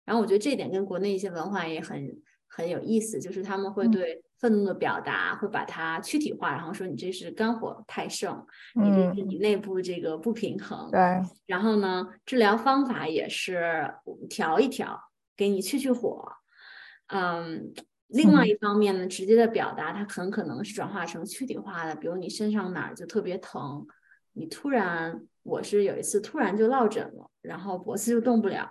[0.05, 8.45] 然后我觉得这点跟国内一些文化也很很有意思，就是他们会对愤怒的表达会把它躯体化，然后说你这是肝火太盛，
[8.75, 10.89] 你这是你内部这个不平衡。
[10.91, 10.99] 对。
[11.45, 13.93] 然后呢，治疗方法也是
[14.29, 14.99] 调一调。
[15.35, 16.31] 给你去去火，
[17.07, 17.73] 嗯，
[18.09, 23.83] 另外一方面呢，直接的表达它很可能是转化成躯体化的，比如你身上哪儿就特别疼，
[24.33, 28.69] 你突然，我是有一次突然就落枕了，然后脖子就动不了，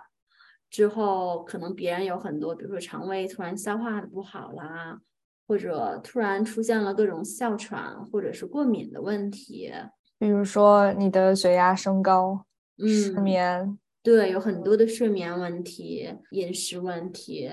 [0.73, 4.99] 之后可能别人有很多，比如说肠胃突然消化的不好啦，
[5.47, 9.71] 或者突然出现了各种哮喘或者是过敏的问题，
[10.17, 12.47] 比如说你的血压升高，
[12.79, 13.77] 失眠。
[14.01, 17.51] 对，有很多的睡眠问题、饮食问题、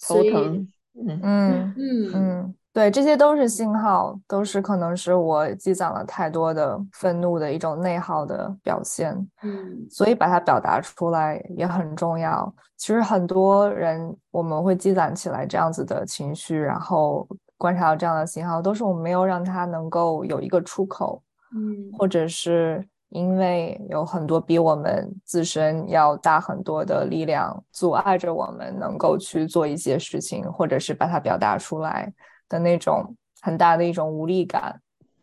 [0.00, 9.16] 头疼，嗯嗯嗯，对，这些都是信号，都是可能是我积攒了太多的愤怒的一种内耗的表现。
[9.42, 12.54] 嗯，所以把它表达出来也很重要。
[12.76, 21.22] 其实很多人我们会积攒起来这样子的情绪，然后观察到这样的信号，都是我们没有让它能够有一个出口，
[21.54, 22.86] 嗯，或者是。
[23.10, 32.12] 因为有很多比我们自身要大很多的力量阻碍着我们能够去做一些事情，或者是把它表达出来
[32.48, 34.80] 的那种很大的一种无力感，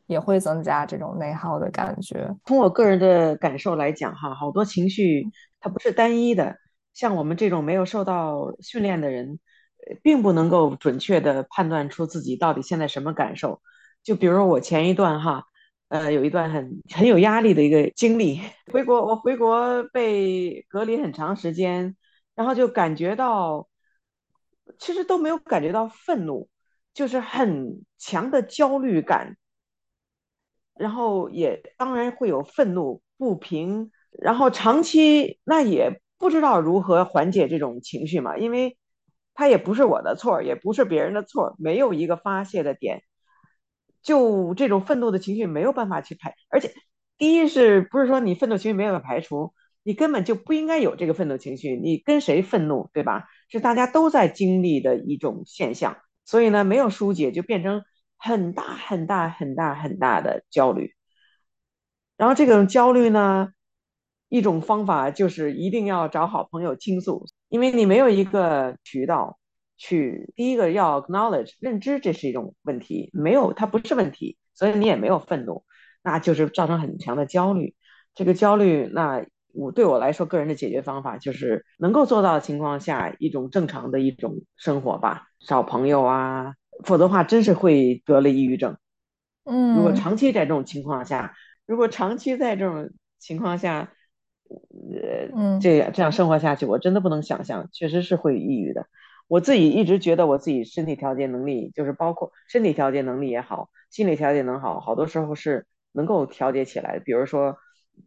[0.08, 2.36] 也会增加这种内耗的感觉。
[2.46, 5.28] 从我个人的感受来讲，哈，好多情绪
[5.60, 6.58] 它不是单一的，
[6.94, 9.40] 像我们这种没有受到训练的人，
[10.02, 13.62] 并不能够准确的判断出自己到底现在什么感受。
[14.04, 15.46] 就比如我前一段哈。
[15.90, 18.42] 呃，有一段很很有压力的一个经历。
[18.72, 21.96] 回国，我回国被隔离很长时间，
[22.34, 23.68] 然后就感觉到，
[24.80, 26.50] 其实都没有感觉到愤怒，
[26.94, 29.38] 就是很强的焦虑感，
[30.76, 38.78] 然后也当然会有愤怒不平，然后长期那也不知道如何缓解这种情绪嘛，因为
[39.34, 43.04] 它也不是我的错，也不是别人的错，没有一个发泄的点。
[44.02, 46.74] 就这种愤怒的情绪没有办法去排，而且
[47.18, 53.30] 第一是不是说你愤怒情绪没有排除，你根本就不应该有这个愤怒情绪，你跟谁愤怒，对吧？
[53.48, 57.84] 是大家都在经历的一种现象，所以呢，没有疏解就变成
[58.18, 60.96] 很大很大很大很大的焦虑，
[62.18, 63.50] 然后这种焦虑呢，
[64.30, 69.40] 一种方法就是一定要找好朋友倾诉，因为你没有一个渠道。
[69.76, 75.66] 去第一个要 acknowledge 认知，这是一种问题，没有它不是问题，所以你也没有愤怒，
[76.04, 77.76] 那就是造成很强的焦虑。
[78.14, 88.78] 这个焦虑，那我对我来说，个人的解决方法就是能够做到的情况下，一种正常的一种生活吧，找朋友啊，否则的话真是会得了抑郁症。
[89.46, 91.36] 嗯，如果长期在这种情况下，
[91.66, 92.90] 如果长期在这种
[93.20, 93.92] 情况下，
[94.50, 98.88] 呃，这样这样生活下去，我真的不能想象，确实是会抑郁的。
[99.28, 107.00] 我自己一直觉得我自己身体调节能力，就是包括身体调节能力也好，心理调节能好，好多时候是能够调节起来的。
[107.00, 107.58] 比如说，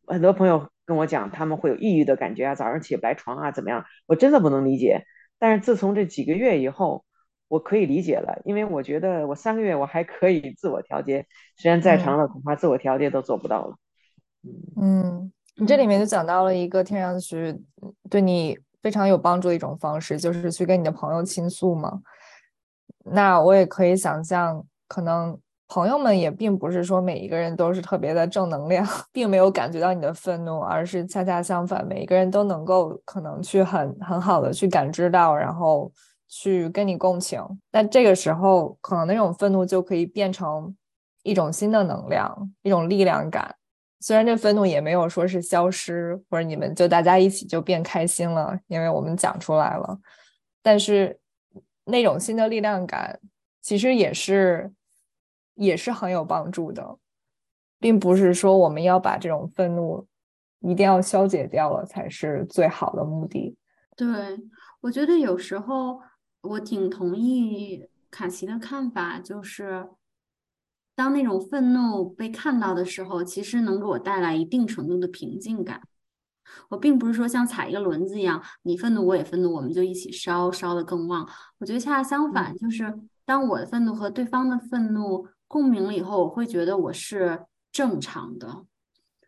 [0.07, 3.85] 很多朋友跟我讲，他们会有抑郁的感觉啊，早上起不来床啊，怎么样？
[4.07, 5.05] 我真的不能理解。
[5.39, 7.06] 但是自从这几个月以后，
[7.49, 11.27] 我可以理解了，因为我觉得我三个月我还可以自我调节，
[11.57, 13.77] 时间再长了，恐怕自我调节都做不到了。
[14.81, 17.59] 嗯，你这里面就讲到了一个听上去
[18.11, 18.59] 对你。
[18.83, 22.01] 非常有帮助的一种方式，就是去跟你的朋友倾诉嘛。
[23.07, 25.37] 那我也可以想象，可能
[25.67, 35.91] 朋友们也并不是说每一个人都是特别的正能量， 并没有感觉到你的愤怒，而是恰恰相反，每一个人都能够可能去很很好的去感知到，然后
[36.29, 37.41] 去跟你共情。
[37.71, 40.77] 但这个时候，可能那种愤怒就可以变成
[41.23, 43.55] 一种新的能量，一种力量感。
[44.01, 49.99] 虽然这愤怒也没有说是消失，或者你们就大家一起就变开心了，因为我们讲出来了。
[50.63, 51.19] 但是
[51.85, 53.19] 那种新的力量感，
[53.63, 54.73] 其实也是
[55.55, 56.99] 也是很有帮助的，
[57.81, 60.07] 并不是说我们要把这种愤怒
[60.61, 63.57] 一定要消解掉了才是最好的目的。
[63.97, 64.07] 对，
[64.83, 65.99] 我觉得有时候
[66.47, 69.89] 我挺同意卡奇的看法，就是。
[70.99, 75.83] 当那种愤怒被看到的时候，其实能给我带来一定程度的平静感。
[76.71, 81.29] 我并不是说像踩一个轮子一样，你愤怒我也愤怒，我们就一起烧，烧得更旺。
[81.59, 88.65] 我觉得恰恰相反，就是当我的愤怒和对方的愤怒共鸣了以后，我会觉得我是正常的。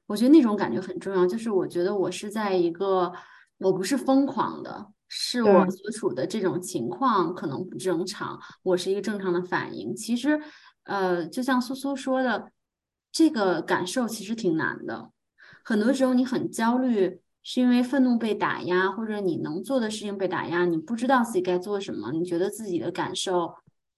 [0.06, 3.12] 我觉得那种感觉很重要，就是我觉得我是在一个，
[3.58, 9.94] 我不是疯狂的，是我所处的这种情况可能不正常，我是一个正常的反应。
[9.94, 10.40] 其实。
[10.84, 12.50] 呃，就像苏苏说的，
[13.12, 15.10] 这个感受其实挺难的。
[15.62, 23.54] 很多时候你很焦虑，是因为愤怒被打压，或者你能做的事情被打压，你不知道自己该做什么，你觉得自己的感受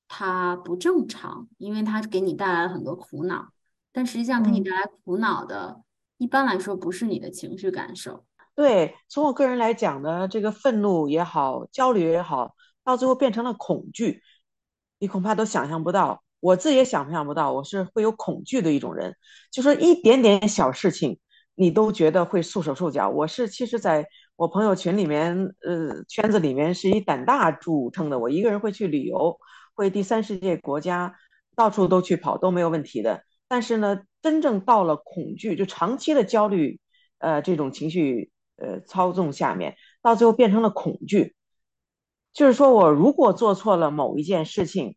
[0.08, 3.52] 它不正常，因为它给你带来了很多苦恼。
[3.92, 5.82] 但实际上给你带来苦恼的，
[6.18, 8.24] 一般来说不是你的情绪感受。
[8.60, 12.54] 对，从我个人来讲呢，这个愤怒也好，焦虑也好，
[12.84, 14.20] 到最后变成了恐惧，
[14.98, 16.22] 你恐怕都想象不到。
[16.40, 19.16] 我自己也想象不到，我是会有恐惧的一种人，
[19.50, 21.18] 就说一点点小事情，
[21.54, 23.08] 你都觉得会束手束脚。
[23.08, 24.06] 我是其实在
[24.36, 28.18] 我朋友群里面，呃，圈子里面是以胆大著称的。
[28.18, 29.38] 我一个人会去旅游，
[29.74, 31.14] 会第三世界国家
[31.56, 33.24] 到处都去跑都没有问题的。
[33.48, 36.78] 但是呢，真正到了恐惧，就长期的焦虑，
[37.20, 38.30] 呃，这种情绪
[38.60, 41.34] 呃操纵下面，到最后变成了恐惧，
[42.32, 44.96] 就是说我如果做错了某一件事情。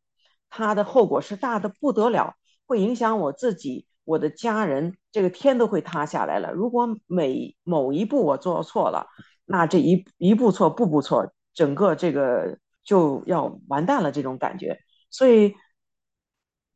[0.55, 2.35] 它的后果是大的不得了，
[2.67, 6.51] 会影响我自己、我的家人，这个天都会塌下来了。
[6.51, 9.07] 如果每某一步我做错了，
[9.45, 14.11] 那这一一步错，步步错，整个这个就要完蛋了。
[14.11, 14.77] 这种感觉，
[15.09, 15.55] 所以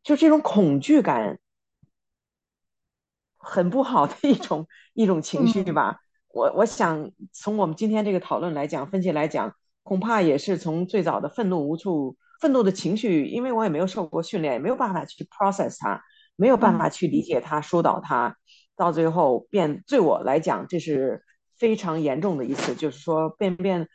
[0.02, 1.38] 就这种恐惧感，
[3.38, 6.02] 很不好的一种一种情绪吧。
[6.38, 12.16] 我我想从我们今天这个讨论来讲，分析来讲，恐怕也是从最早的愤怒无处。
[12.40, 16.00] 愤怒的情绪，因为我也没有受过训练，也没有办法去 process 它，
[16.36, 18.38] 没有办法去理解它、疏导它，
[18.76, 21.24] 到最后变，对我来讲，这是
[21.58, 23.90] 非常严重的一次，就是说变变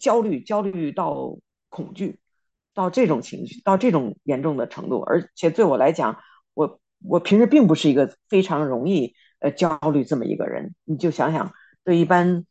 [0.00, 1.36] 焦虑，焦虑到
[1.68, 2.18] 恐惧，
[2.72, 6.16] 到这种情绪，到这种严重的程度，而且对我来讲，
[6.54, 11.52] 我我平时并不是一个非常容易呃焦虑这么一个人，你就想想，
[11.84, 12.46] 对一般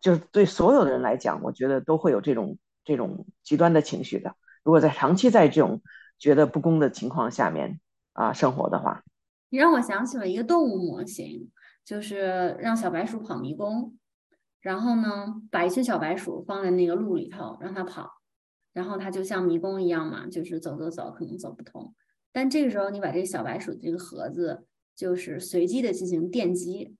[0.00, 4.34] 就是对所有的人来讲，我觉得都会有这种这种极端的情绪的。
[4.64, 5.82] 如果在长期在这种
[6.18, 7.80] 觉得不公的情况下面
[8.12, 9.02] 啊生活的话，
[9.50, 11.50] 你让我想起了一个动物模型，
[11.84, 13.96] 就是让小白鼠跑迷宫，
[14.60, 18.10] 然后呢把一群小白鼠放在那个路里头让它跑，
[18.72, 21.94] 然后它就像迷宫一样嘛，就是走走走可能走不通，
[22.32, 26.94] 但这个时候你把这个小白鼠这个盒子就是随机的进行电击，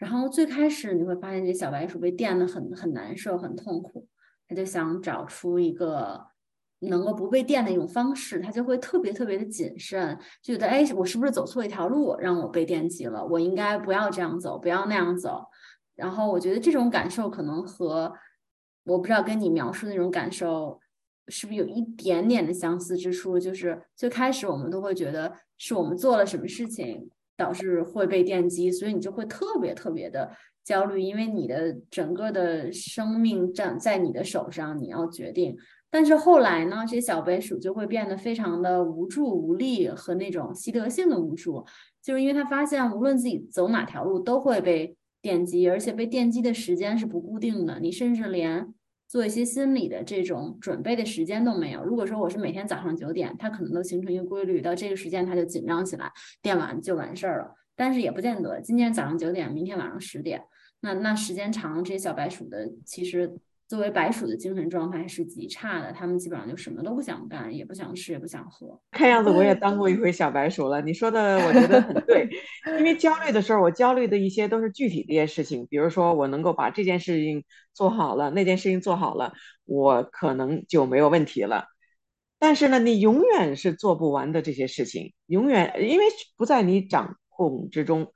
[0.00, 4.08] 然后最开始你会发现这小白鼠被电的很很难受很痛苦，
[4.48, 6.28] 它就想找出一个。
[6.82, 13.22] 能够不被电的一种方式，他就会特别特别的谨慎，就觉得哎，我是不是走错一条路，让我被电击了？
[13.22, 15.44] 我应该不要这样走，不要那样走。
[15.94, 18.10] 然后我觉得这种感受可能和
[18.84, 20.80] 我不知道跟你描述那种感受
[21.28, 23.38] 是不是有一点点的相似之处？
[23.38, 27.10] 就是最开始我们都会觉得是我们做了什么事情
[27.40, 30.30] 导致会被电击，所以你就会特别特别的
[30.62, 35.56] 焦虑，因为你的整个的生命站在你的手上，你要决定。
[35.90, 41.64] 但是后来呢，这些小白鼠就会变得非常的无助、无力和那种习得性的无助，
[42.02, 48.72] 就是因为他发现无论自己走哪条路都会被电击，而且被电击的时间是不固定的，你甚至连
[49.10, 51.82] 做一些心理的这种准备的时间都没有。
[51.84, 57.56] 如果说我是每天早上九点，它可能都形成一个规律，到这个时间它就紧张起来，电完就完事儿了。
[57.74, 60.44] 但是也不见得，今天早上九点，明天晚上十点，
[60.78, 63.34] 那那时间长，这些小白鼠的其实。
[63.70, 68.80] 作为白鼠的精神状态是极差的，他们基本上就什么都不想干，也不想吃，也不想喝。
[68.90, 70.82] 看样子我也当过一回小白鼠了。
[70.82, 72.28] 你说的我觉得很对，
[72.78, 79.34] 因为焦虑的时候，我焦虑的一些都是具体的一些事情，比如说我能够把这件事情做好了，那件事情做好了，
[79.66, 81.66] 我可能就没有问题了。
[82.40, 86.04] 但是呢，你永远是做不完的这些事情，永远因为
[86.36, 88.12] 不在你掌控之中，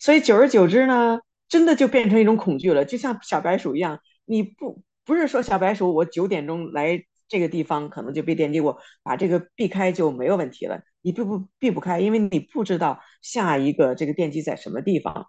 [0.00, 4.00] 所以久而久之呢，真的就变成一种恐惧了，就像小白鼠一样。
[4.30, 10.80] 你不不是说小白鼠我九点钟来这个地方可能就被电击，我把这个避开就没有问题了。
[11.02, 15.26] 你避不避不开，因为你不知道下一个这个电击在什么地方。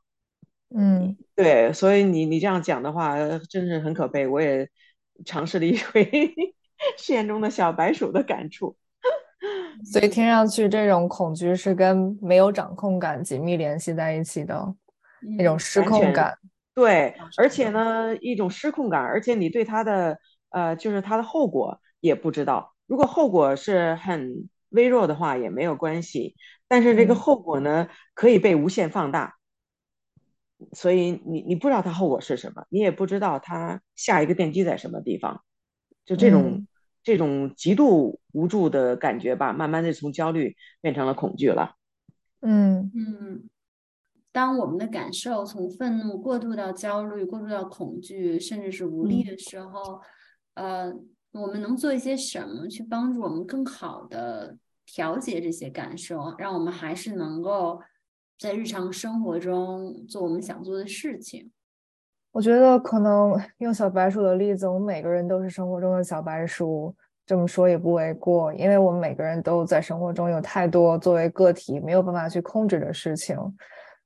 [0.76, 3.16] 嗯，对，所以你你这样讲的话，
[3.50, 4.28] 真是很可悲。
[4.28, 4.70] 我也
[5.26, 6.04] 尝试了一回
[7.00, 8.78] 实验中的小白鼠的感触。
[9.84, 14.76] 所以听上去这种恐惧是跟没有掌控感紧密联系在一起的，
[15.38, 16.38] 那种失控感。
[16.74, 20.20] 对，而且呢，一种失控感，而且你对它的
[20.50, 22.74] 呃，就是它的后果也不知道。
[22.88, 26.36] 如果后果是很微弱的话，也没有关系。
[26.68, 29.36] 但是这个后果呢，可以被无限放大。
[30.74, 35.44] 所以你你不知道它后果是什么，你也不知道它下一个电击在什么地方，
[36.06, 36.66] 就这种
[37.04, 41.76] 这种极度无助的感觉吧，慢慢的从焦虑变成了恐惧了。
[42.42, 43.50] 嗯嗯，
[44.32, 50.00] 当我们的感受从愤怒过渡到焦虑，过渡到恐惧，甚至是无力的时候，
[50.54, 50.94] 呃，
[51.32, 57.82] 我们能做一些什么去帮助我们更好的调节这些感受，让我们还是能够。
[58.40, 61.52] 在日常生活中做我们想做的事情，
[62.32, 73.38] 我觉得可能用小白鼠的例子，我们每个人都是生活中的小白鼠，这么说也不为过，因为我们每个人都在生活中有太多作为个体没有办法去控制的事情。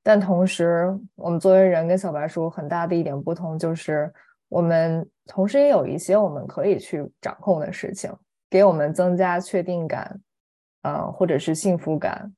[0.05, 4.13] 但同时，我们作为人跟小白鼠很大的一点不同，就是
[4.47, 8.13] 我们同时也有一些我们可以去掌控的事情，
[8.47, 10.21] 给我们增加确定感，
[10.83, 12.31] 嗯，或者是幸福感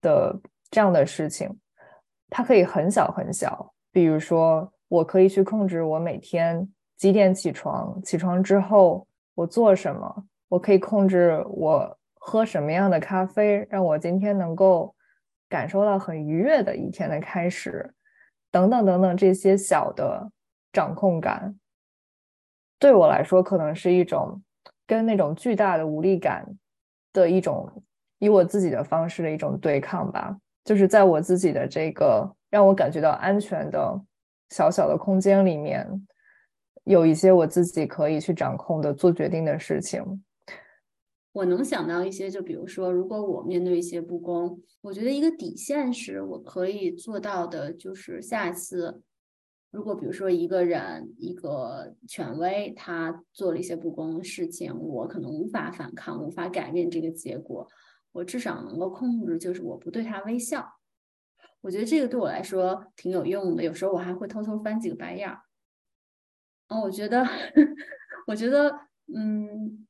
[0.00, 0.34] 的。
[0.68, 1.48] 这样的事情，
[2.28, 3.72] 它可以很小很小。
[3.92, 14.92] 比如说，我可以去控制我每天几点起床，起床之后我做什么，我可以控制我喝什么样的咖啡，让我今天能够
[15.48, 17.94] 感受到很愉悦的一天的开始，
[18.50, 20.30] 等等等等这些小的
[20.72, 21.54] 掌控感，
[22.78, 24.42] 对我来说可能是一种
[24.86, 26.46] 跟那种巨大的无力感
[27.12, 27.82] 的一种
[28.18, 30.36] 以我自己的方式的一种对抗吧。
[30.64, 34.00] 就是在我自己的这个让我感觉到安全的
[34.50, 35.88] 小小的空间里面，
[36.84, 40.24] 有一些我自己可以去掌控的做决定的事情。
[41.36, 49.02] 我能想到一些，就比如说，如果我面对一些不公，我觉得一个底线是我可以做到的，就是下一次，
[49.70, 57.68] 如果比如说一个人一个权威他做了一些不公的事情，我可能无法反抗，无法改变这个结果。
[58.12, 60.66] 我至少能够控制，就是我不对他微笑。
[61.60, 63.62] 我觉得这个对我来说挺有用的。
[63.62, 65.40] 有时候我还会偷偷翻几个白眼儿。
[66.68, 67.22] 哦，我觉得，
[68.26, 68.70] 我觉得，
[69.14, 69.85] 嗯，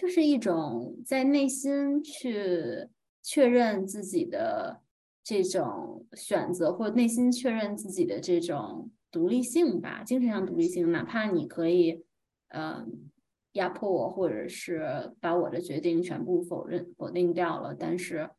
[0.00, 2.88] 就是一种在内心去
[3.22, 4.80] 确认自己的
[5.22, 10.90] 这种选择，或内心确认自己的这种独立性吧，精神上独立性。
[10.90, 12.02] 哪怕你可以，
[12.48, 13.10] 嗯。
[13.54, 17.74] 压迫我，或者是把我的决定全部否认、否定掉了。
[17.74, 18.30] 但是，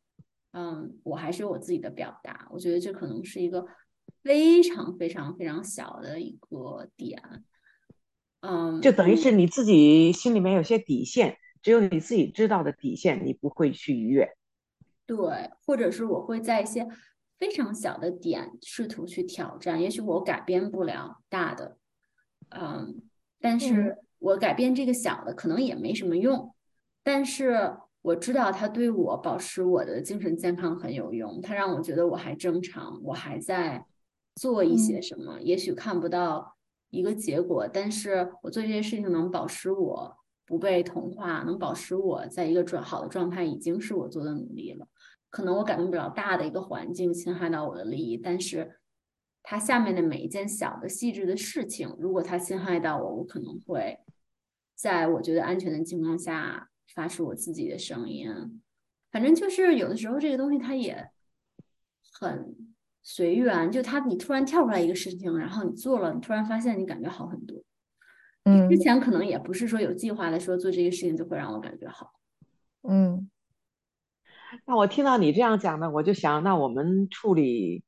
[0.52, 2.48] 嗯，我还是有我自己的表达。
[2.50, 3.66] 我觉得这可能是一个
[4.22, 7.20] 非常、非常、非常小的一个点。
[8.40, 14.28] 嗯，就等于是你自己心里面有些底线，只有你自己知道的底线，你不会去逾越。
[15.06, 16.86] 对，或者是我会在一些
[17.38, 19.80] 非常小的点试图去挑战。
[19.80, 21.78] 也许我改变不了大的，
[22.50, 23.02] 嗯，
[23.40, 23.98] 但是。
[24.22, 26.54] 我改变这个小的可能也没什么用，
[27.02, 31.40] 但是我知道它对我保持我的精神健康很有用。
[31.40, 33.84] 它让我觉得我还正常，我还在
[34.36, 35.40] 做一些什么。
[35.40, 36.56] 也许看不到
[36.90, 40.16] 一个结果，但是我做这些事情能保持我
[40.52, 44.86] 不被同化，能保持我在一个转好的状态，已经是我做的努力了。
[45.30, 48.78] 可能我改变不了大的一个环境侵害到我的利益，但是
[49.42, 53.98] 它下面的每一件小的细致的事情，如果它侵害到我，我可能会。
[54.74, 58.28] 在我觉得安全的情况下，发出我自己的声音。
[59.10, 61.08] 反正就是有的时候这个东西它也
[62.12, 62.54] 很
[63.02, 67.64] 随缘，就它你突然跳出来一个事情，然后你做了，你突然发现你感觉好很多。
[68.44, 72.12] 嗯，之前可能也不是说有计划的说做这个事情就会让我感觉好。
[72.82, 73.30] 嗯，
[74.66, 77.82] 那我听到你这样讲呢，我就想，那我们处理。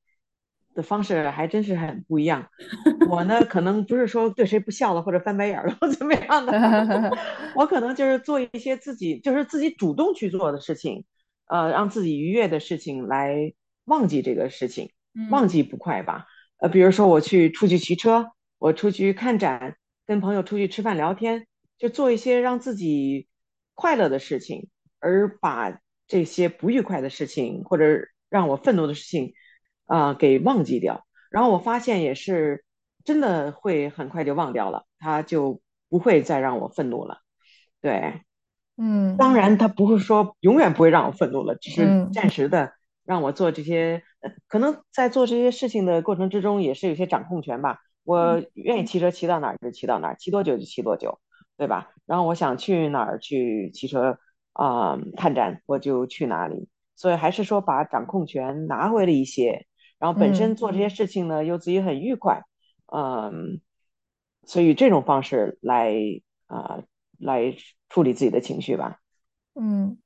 [0.74, 2.48] 的方式还真是很不一样。
[3.08, 7.12] 我呢，可能不是说对谁不笑了或者翻白眼了或怎么样的，
[7.54, 11.04] 我可能就是做一些自己就是自己主动去做的事情，
[11.46, 13.52] 呃，让自己愉悦的事情来
[13.84, 14.90] 忘记这个事情，
[15.30, 16.26] 忘记不快吧。
[16.58, 19.76] 呃，比如说我去出去骑车，我出去看展，
[20.06, 21.46] 跟朋友出去吃饭聊天，
[21.78, 23.28] 就做一些让自己
[23.74, 24.68] 快乐的事情，
[25.00, 29.34] 而把这些不愉快的事情或者让我愤怒的事情。
[29.86, 31.04] 啊，给忘记掉。
[31.30, 32.64] 然后我发现也是，
[33.04, 35.60] 真的会很快就忘掉了，他就
[35.90, 37.18] 不会再让我愤怒了。
[37.82, 38.22] 对，
[38.78, 42.72] 嗯，当然他不会说永远不会让我愤怒了，只是嗯暂时的
[43.04, 47.80] 让我做这些，呃可能在做这些事情的过程之中也是有些掌控权吧。
[48.04, 51.18] 我愿意骑车骑到哪儿就骑到哪儿，骑多久就骑多久，
[51.56, 51.90] 对吧？
[52.06, 54.18] 然后我想去哪儿去骑车
[54.52, 56.68] 啊、看展，我就去哪里。
[56.96, 59.66] 所以还是说把掌控权拿回了一些，
[59.98, 62.42] 然后本嗯身做这些事情呢又自己很愉快，
[62.92, 63.60] 嗯，
[64.44, 65.92] 所以这种方式来
[66.46, 66.84] 啊、
[67.18, 67.56] 来
[67.88, 69.00] 处理自己的情绪吧。
[69.54, 69.98] 嗯，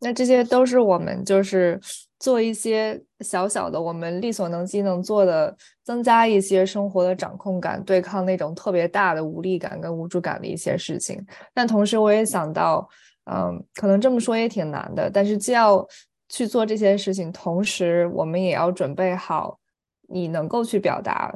[0.00, 1.80] 那这些都是我们就是
[2.18, 11.24] 做一些小小的，我们力所能及能做的，增加一些生活的掌控感，对抗那种特别大的无力感跟无助感的一些事情。
[11.54, 12.88] 但同时，我也想到，
[13.30, 15.86] 嗯，可能这么说也挺难的，但是既要
[16.28, 19.58] 去做这些事情，同时我们也要准备好，
[20.08, 21.32] 你能够去表达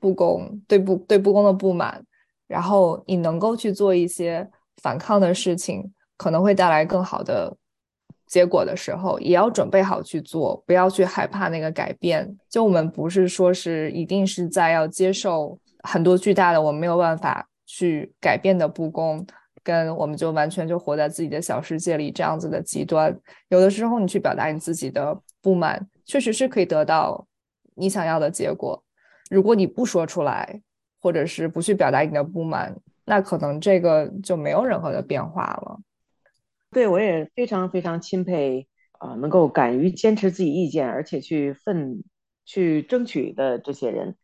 [0.00, 2.02] 不公，对不对不公的不满，
[2.46, 4.48] 然后你能够去做一些
[4.82, 7.56] 反抗的事情，可能会带来更好的
[8.26, 12.36] 结果的时候，也要准备好去做，不要去害怕那个改变。
[12.48, 19.24] 就我们不是说是一定是在要接受很多巨大的我们没有办法去改变的不公，
[19.62, 23.16] 跟我们就完全就活在自己的小世界里这样子的极端。
[23.48, 27.26] 有的时候你去表达你自己的不满，确实是可以得到
[27.74, 28.82] 你想要的结果。
[29.30, 30.60] 如果你不说出来，
[31.00, 32.74] 或者是不去表达你的不满，
[33.04, 35.78] 那可能这个就没有任何的变化了。
[36.74, 38.68] 对我也非常非常钦佩
[38.98, 42.02] 啊、能够敢于坚持自己意见，而且去奋
[42.44, 44.16] 去争取的这些人。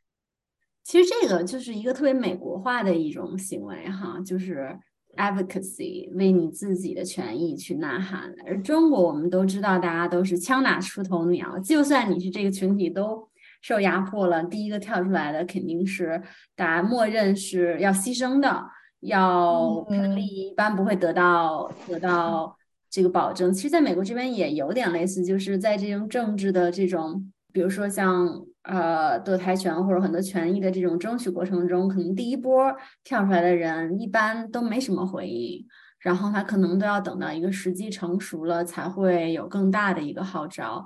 [0.83, 4.77] 其实这个就是一个特别美国化的一种行为哈，就是
[5.17, 8.35] advocacy，为你自己的权益去呐喊。
[8.47, 13.29] 而中国我们都知道，大家都是枪打出头鸟，就算你是这个群体都
[13.61, 16.23] 受压迫了，第一个跳出来的肯定是
[16.57, 18.65] 大家默认是要牺牲的，
[19.01, 19.87] 要
[20.19, 22.57] 一般不会得到得到
[22.89, 23.53] 这个保证。
[23.53, 32.75] 其实，在美国这边也有点类似，就是在这种政治的这种，比如说像呃堕胎权或者很多权益的这种争取过程中，可能第一波
[33.05, 35.67] 跳出来的人一般都没什么回应，
[35.99, 40.85] 然后他可能都要等到一个时机成熟了，才会有更大的一个号召。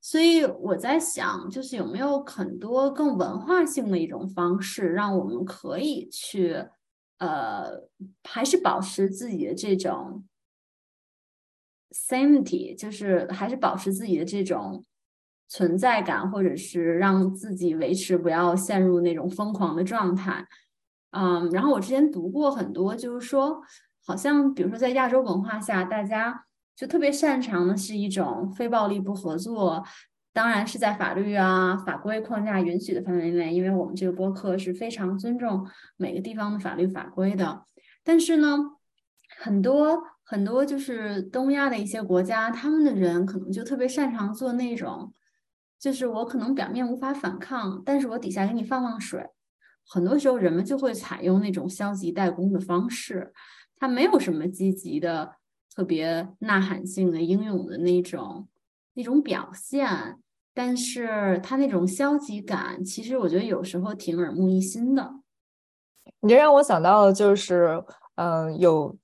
[0.00, 6.56] 所以我在想，就是有没有很多更文化性的一种方式，让我们可以去，
[7.22, 7.88] 呃，
[8.24, 10.24] 还是保持自己的这种
[11.92, 14.84] sanity，就是还是保持自己的这种
[15.46, 20.44] 存在感，或者是让自己维持不要陷入那种疯狂的状态。
[21.12, 23.62] 嗯，然后我之前读过很多，就是说，
[24.04, 26.44] 好像比如说在亚洲文化下，大家
[26.74, 29.84] 就特别擅长的是一种非暴力不合作，
[30.32, 37.64] 当然是在法律啊、法规框架允许的范围内，因为我们这个播客是非常尊重每个地方的法律法规的。
[38.02, 38.58] 但是呢，
[39.38, 45.12] 很多很多就是东亚的一些国家，他们的人可能就特别擅长做那种，
[45.78, 49.26] 就是我可能表面无法反抗，但是我底下给你放放水。
[49.86, 53.32] 很多时候，人们就会采用那种消极怠工的方式，
[53.76, 55.34] 它没有什么积极的、
[55.74, 58.48] 特别呐喊性的、英勇的那种
[58.94, 60.18] 那种表现，
[60.54, 65.14] 但是他那种消极感，其实我觉得有时候挺耳目一新的。
[66.20, 67.82] 你这让我想到的就是，
[68.16, 68.94] 嗯，有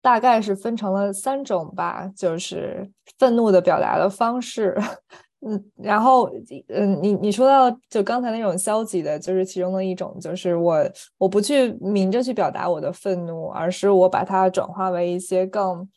[0.00, 4.76] 大概是分成了三种吧，就是愤怒的表达的方式。
[5.44, 6.30] 嗯，然后，
[6.68, 10.88] 嗯，你你说到就刚才那种消极的，就是其中的一种，就是我
[11.18, 15.88] 我不去明着去表达我的愤怒，而是我把它转化为一些更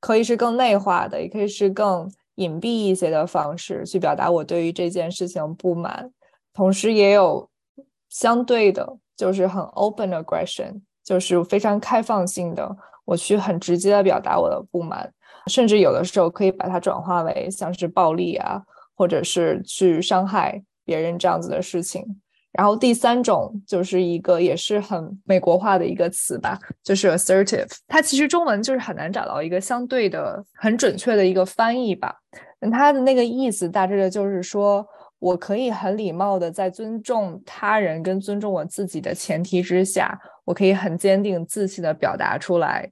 [0.00, 6.10] 可以是更内化的，也可以是更隐蔽一些的方式去表达我对于这件事情不满，
[6.52, 7.48] 同时也有
[8.08, 15.12] 相对的，就是很 open aggression，就是非常开放性的，我去很直接的表达我的不满，
[15.46, 18.62] 甚至有的时候可以把它转化为像是暴力啊。
[18.96, 22.20] 或者是去伤害别人这样子的事情，
[22.56, 27.70] 然后第三种就是一个也是很美国化的一个词吧，就是 assertive。
[27.86, 32.14] 它其实中文就是很难找到一个相对的很准确的一个翻译吧。
[32.72, 34.86] 它的那个意思大致的就是说，
[35.18, 42.88] 我可以很礼貌的在尊重他人跟尊重我自己的前提之下，我可以很坚定自信的表达出来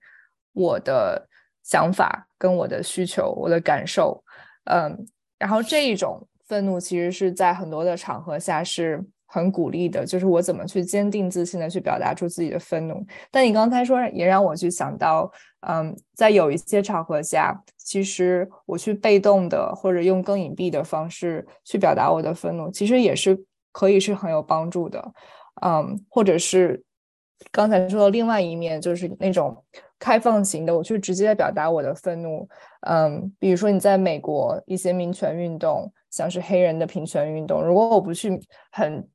[0.53, 1.27] 我的
[1.63, 4.23] 想法跟我的需求、我的感受，
[4.65, 5.07] 嗯。
[5.39, 13.03] 然后这一种愤怒其实是在很多的场合下是很鼓励的，就是我怎么去坚定自信的去表达出自己的愤怒。
[13.31, 15.33] 但你刚才说也让我去想到，
[15.67, 23.43] 嗯，在有一些场合下，其实我去被动的或者用更隐蔽的方式去表达我的愤怒，其实也是
[23.73, 25.03] 可以是很有帮助的。
[25.63, 26.85] 嗯，或者是
[27.51, 29.65] 刚才说的另外一面，就是那种
[29.99, 32.47] 开放型的，我去直接表达我的愤怒。
[32.87, 38.39] 嗯，比如说你在美国一些民权运动，像是黑人的平权运动，如果我不去
[38.71, 39.09] 很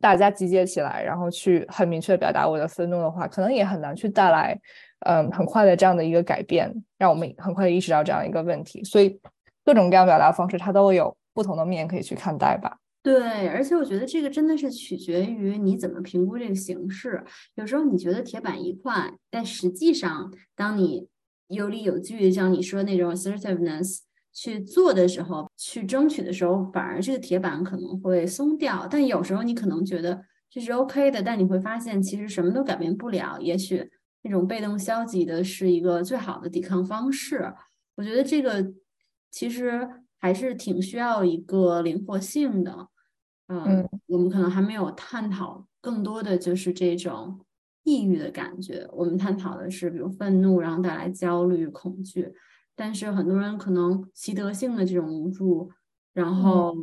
[0.00, 4.58] 大家集结起来，然后去很明确表达我的愤怒的话，可能也很难去带来
[5.06, 8.82] 嗯很快的这样的一个改变，让我们很快意识到这样一个问题。
[8.84, 9.18] 所以
[9.64, 12.78] 各种各样表达方式，它都有不同的面可以去看待吧。
[13.02, 17.24] 对，而且我觉得这个真的是取决于你怎么评估这个形式。
[17.56, 21.08] 有时候你觉得铁板一块，但实际上，当你
[21.48, 23.98] 有理有据，像你说那种 assertiveness
[24.32, 28.86] 去做的时候，去争取的时候，反而这个铁板可能会松掉。
[28.90, 33.38] 但有时候你可能觉得这是 OK 的，但你会发现其实什么都改变不了。
[33.40, 33.90] 也许
[34.22, 37.52] 那种被动消极的是一个最好的抵抗方式。
[37.96, 38.72] 我觉得这个
[39.30, 39.88] 其实
[40.18, 42.88] 还是挺需要一个灵活性的。
[43.48, 47.38] 嗯，我们可能还没有探讨更多的就是这种
[47.82, 48.88] 抑郁的感觉。
[48.92, 52.32] 我们探讨的是，比如愤怒，然后带来焦虑、恐惧。
[52.74, 55.70] 但是很多人可能习得性的这种无助，
[56.12, 56.74] 然后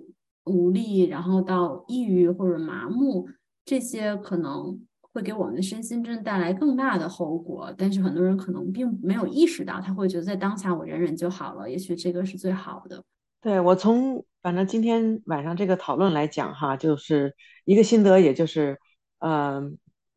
[0.45, 3.27] 无力，然后到抑郁或者麻木，
[3.65, 4.79] 这些可能
[5.13, 7.73] 会给我们的身心真带来更大的后果。
[7.77, 13.03] 但是很多人可能并没有意识到，他会觉得在当下我忍忍就好了，也许这个是最好的。
[13.41, 17.35] 对我从反正今天晚上这个讨论来讲哈，就是
[17.65, 18.77] 一个心得，也就是，
[19.19, 19.61] 呃，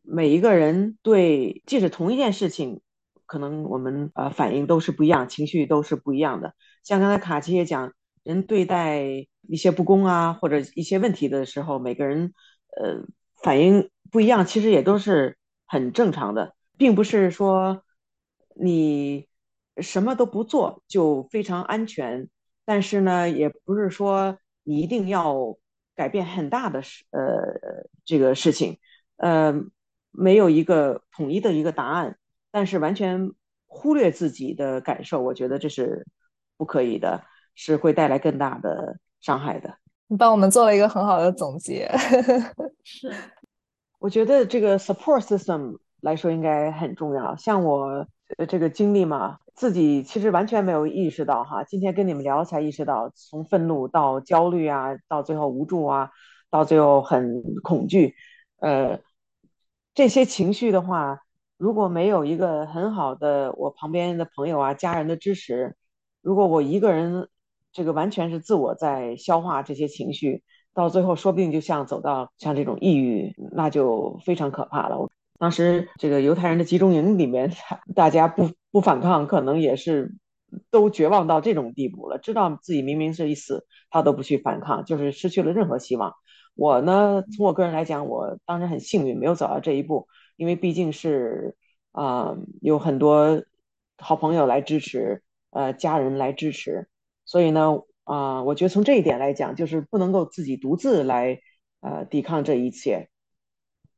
[0.02, 2.80] 每一个人对即使同一件事情，
[3.32, 6.54] 可能我们呃反应都是不一样，情绪都是不一样的。
[6.84, 7.90] 像刚才卡奇也讲，
[8.24, 12.34] 人对待一些不公啊或者一些问题的时候，每个人
[12.76, 13.06] 呃
[13.42, 17.82] 反应不一样，其实也都是很正常的，并不是说
[18.54, 19.26] 你
[19.78, 22.28] 什么都不做就非常安全。
[22.66, 25.56] 但是呢，也不是说你一定要
[25.96, 28.78] 改变很大的事，呃，这个事情，
[29.16, 29.54] 呃，
[30.10, 32.18] 没有一个统一的一个答案。
[32.52, 33.32] 但是完全
[33.66, 36.06] 忽略自己的感受，我觉得这是
[36.56, 37.24] 不可以的，
[37.56, 39.78] 是会带来更大的伤害的。
[40.06, 41.90] 你帮我们做了一个很好的总结。
[42.84, 43.12] 是，
[43.98, 47.34] 我觉得这个 support system 来说应该很重要。
[47.34, 48.06] 像我
[48.46, 49.38] 这个经历嘛。
[49.54, 56.10] 自己其实完全没有意识到哈，今天跟你们聊才意识到，从愤怒到焦虑啊，到最后无助啊，
[56.48, 58.14] 到最后很恐惧，
[58.60, 58.98] 呃，
[59.92, 61.20] 这些情绪的话，
[61.62, 65.76] 如果没有一个很好的我旁边的朋友啊、家人的支持，
[66.20, 67.28] 如果我一个人
[67.72, 70.42] 这个完全是自我在消化这些情绪，
[70.74, 75.08] 到最后说不定就像走到像这种抑郁，那就非常可怕了。
[75.38, 77.52] 当时这个犹太人的集中营里面，
[77.94, 80.16] 大家不不反抗，可能也是
[80.72, 82.18] 都绝望到这种地步了。
[82.18, 86.12] 知道自己明明是一死，他都不去反抗，就是失去了任何希望。
[86.56, 91.56] 我呢，从我个人来讲，我当时很幸运，没有走到这一步，因为毕竟是
[91.92, 93.42] 啊，有很多
[93.98, 96.88] 好朋友来支持，呃，家人来支持，
[97.24, 101.40] 所以呢，啊，我觉得从这一点来讲，就是不能够自己独自来
[101.80, 103.08] 呃抵抗这一切。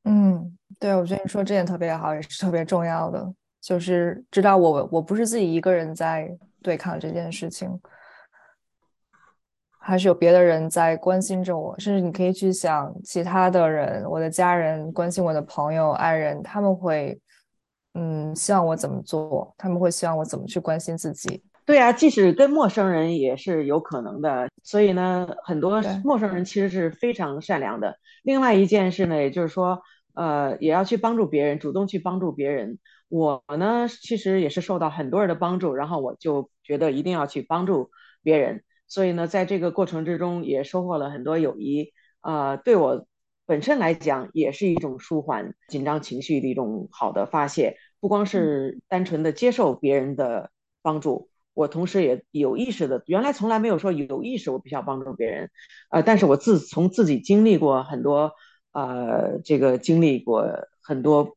[0.04, 0.56] 嗯。
[0.80, 6.28] 对，我觉得你说这点特别好，也是特别重要的，就是知道我我不是自己一个人在
[6.62, 7.70] 对抗这件事情，
[9.84, 17.20] 还是有别的人在关心着我，甚至你可以去想其他的人，我的家人关心我的朋友、爱人，他们会
[17.92, 21.42] 嗯希望我怎么做，他们会希望我怎么去关心自己。
[21.66, 27.96] 对啊，即使跟陌生人也是有可能的，所以呢，很多陌生人其实是非常善良的。
[28.22, 29.82] 另外一件事呢，也就是说。
[30.16, 32.78] 呃，也要去帮助别人，主动去帮助别人。
[33.08, 37.90] 我呢，其实也是受到很多人的帮助，然后我就觉得一定要去帮助
[38.22, 38.62] 别人。
[38.94, 41.92] 所以呢，在这个过程之中，也收获了很多友谊。
[42.20, 43.08] 呃，对我
[43.44, 47.76] 本身来讲，也是一种舒缓紧张情绪的一种好的发泄。
[47.98, 55.50] 不光是单纯的接受别人的帮助，我同时也有意识的，原来从来没有说有意识我必须要帮助别人。
[55.90, 58.32] 呃，但是我自从自己经历过很多。
[58.70, 60.48] 呃，这个经历过
[60.82, 61.36] 很多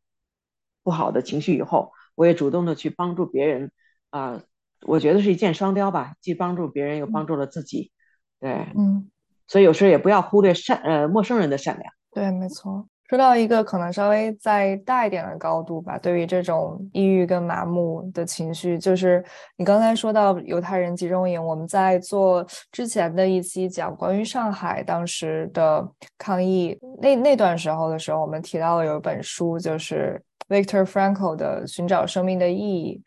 [0.83, 3.71] 不好的情绪以后，我也主动的去帮助别人
[4.09, 4.43] 啊，
[4.85, 7.91] 我觉得是一箭双雕吧，既帮助别人又帮助了自己，
[8.39, 9.09] 对，嗯，
[9.47, 12.87] 所以有时候也不要忽略善呃陌生人的善良，对，没错。
[13.09, 19.23] 说到一个可能稍微再大一点的高度吧，对于这种抑郁跟麻木的情绪，就是
[19.55, 33.01] 你刚才说到犹太人集中营，我们在做之前的一期讲关于上海当时的抗议那那段时候的时候，我们提到了有一本书，就是 Victor Frankl 的《寻找生命的意义》。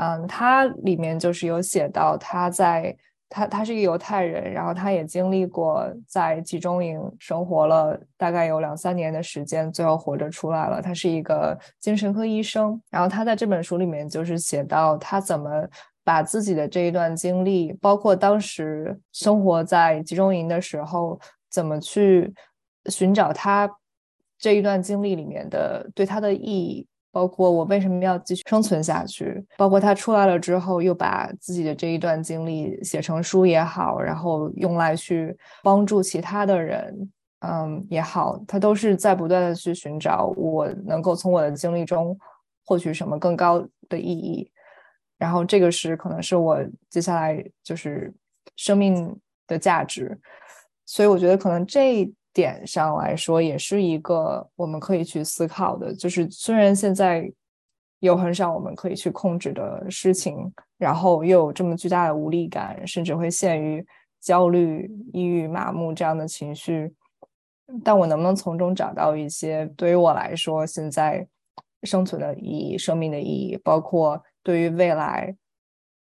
[0.00, 2.96] 嗯，他里面就是有写到他在
[3.28, 10.80] 他他是一个犹太人，然后他也经历过在集中营生活了大概有两三年的时间，最后活着出来了。
[10.80, 15.50] 他是一个精神科医生，然后他在这本书里面就是写到他怎么
[16.02, 21.20] 把自己的这一段经历，包括当时生活在集中营的时候，
[21.50, 22.32] 怎么去
[22.86, 23.70] 寻找他
[24.38, 26.86] 这一段经历里面的对他的意义。
[27.12, 37.10] 包括我为什么要继续生存下去，包括他出来了之后，又把自己的这一段经历写成书也好，然后用来去帮助其他的人，
[37.40, 42.16] 嗯也好，他都是在不断的去寻找我能够从我的经历中
[42.64, 44.50] 获取什么更高的意义。
[45.18, 46.58] 然后这个是可能是我
[46.88, 48.14] 接下来就是
[48.56, 50.18] 生命的价值，
[50.86, 52.12] 所以我觉得可能这。
[52.32, 55.94] 点上来说，也是一个我们可以去思考的。
[55.94, 57.30] 就是虽然现在
[57.98, 63.84] 有很少我们可以去控制的事情，然后又有这么巨大的无力感，甚至会陷于
[64.20, 66.94] 焦虑、抑郁、麻木这样的情绪，
[67.82, 71.26] 但我能不能从中找到一些对于我来说现在
[71.82, 75.34] 生存的意义、生命的意义，包括对于未来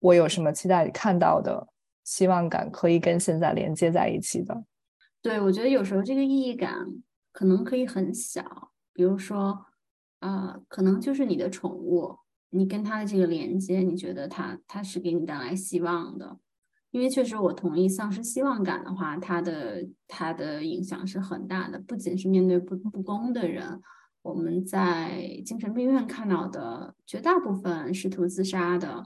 [0.00, 1.66] 我有什么期待看到的
[2.04, 4.64] 希望感，可以跟现在连接在一起的？
[5.22, 6.86] 对，我觉得有时候这个意义感
[7.30, 9.66] 可能可以很小，比如说，
[10.20, 12.16] 啊，可能就是你的宠物，
[12.48, 16.38] 你跟它的这个连接，你觉得它它是给你带来希望的，
[16.90, 23.78] 因为确实我同意，丧失希望感的话，它的它的影响是很大的，不仅是面对不不公的人，
[24.22, 29.04] 我们在精神病院看到的绝大部分试图自杀的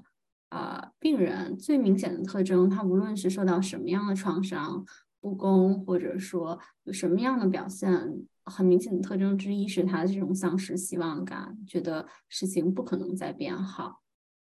[0.50, 4.86] 啊病人，最明显的特征，他无论是受到什么样的创伤。
[5.24, 7.90] 不公，或者说有什么样的表现，
[8.44, 14.02] 很明显的特征之一是他的这种丧失希望感，觉得事情不可能再变好。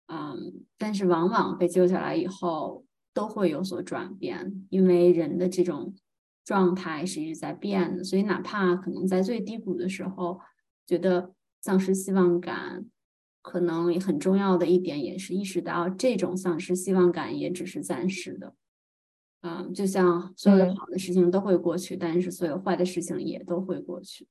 [0.07, 5.95] 嗯，但是往往被救下来以后都会有所转变，因为人的这种
[6.47, 10.41] 状态是一直在变的，所以哪怕可能在最低谷的时候
[10.86, 12.86] 觉得丧失希望感，
[13.43, 18.55] 可能也很重要的一点也是意识到这种丧失希望感也只是暂时的。
[19.46, 24.26] 嗯，就像所有的好的事情都会过去，但是所有坏的事情也都会过去。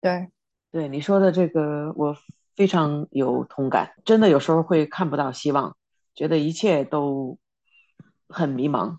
[0.00, 0.28] 对，
[0.72, 2.16] 对你说的这个，我
[2.56, 3.92] 非常有同感。
[4.02, 5.76] 真的有时候会看不到希望，
[6.14, 7.36] 觉得一切都
[8.30, 8.96] 很迷茫。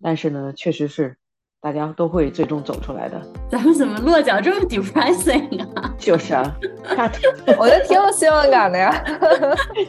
[0.00, 1.16] 但是呢，确实是
[1.60, 3.20] 大家都会最终走出来的。
[3.50, 5.92] 咱们怎么落脚这么 depressing 啊？
[5.98, 6.54] 就是啊，
[7.58, 9.04] 我觉得挺有希望感的呀。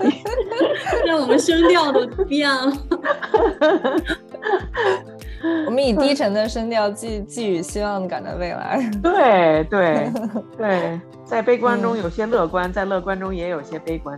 [1.05, 2.71] 让我们声调都变了。
[5.65, 8.89] 我们以低沉的声调寄 寄予希望感的未来。
[9.01, 10.11] 对对
[10.57, 14.17] 对，在悲观中有些乐观，在乐观中也有些悲观。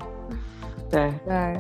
[0.90, 1.58] 对对，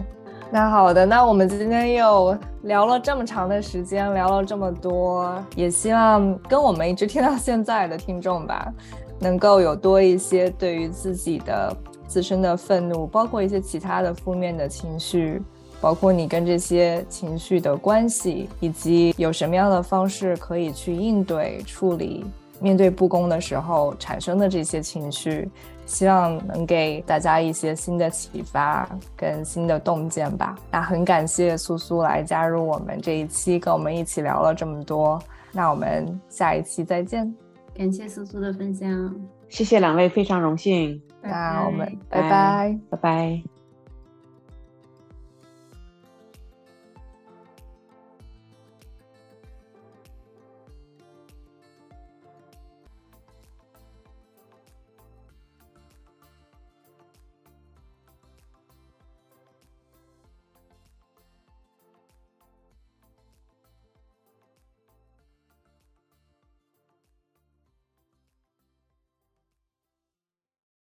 [0.51, 8.71] 那好的，那我们今天又聊了这么长的时间，聊了这么多，也希望跟我们一直听到现在的听众吧，
[9.19, 11.75] 能够有多一些对于自己的
[12.05, 15.41] 自身的愤怒，包括一些其他的负面的情绪。
[15.81, 22.25] 包括你跟这些情绪的关系，以及有什么样的方式可以去应对处理
[22.59, 25.49] 面对不公的时候产生的这些情绪，
[25.85, 30.57] 希望能给大家一些新的启发跟新的洞见吧。
[30.71, 35.21] 那很感谢苏苏来加入我们这一期，跟我们一起聊了这么多。
[35.51, 37.33] 那我们下一期再见。
[37.77, 39.15] 感谢苏苏的分享，
[39.49, 41.01] 谢谢两位，非常荣幸。
[41.21, 43.54] 那我们拜拜，拜拜。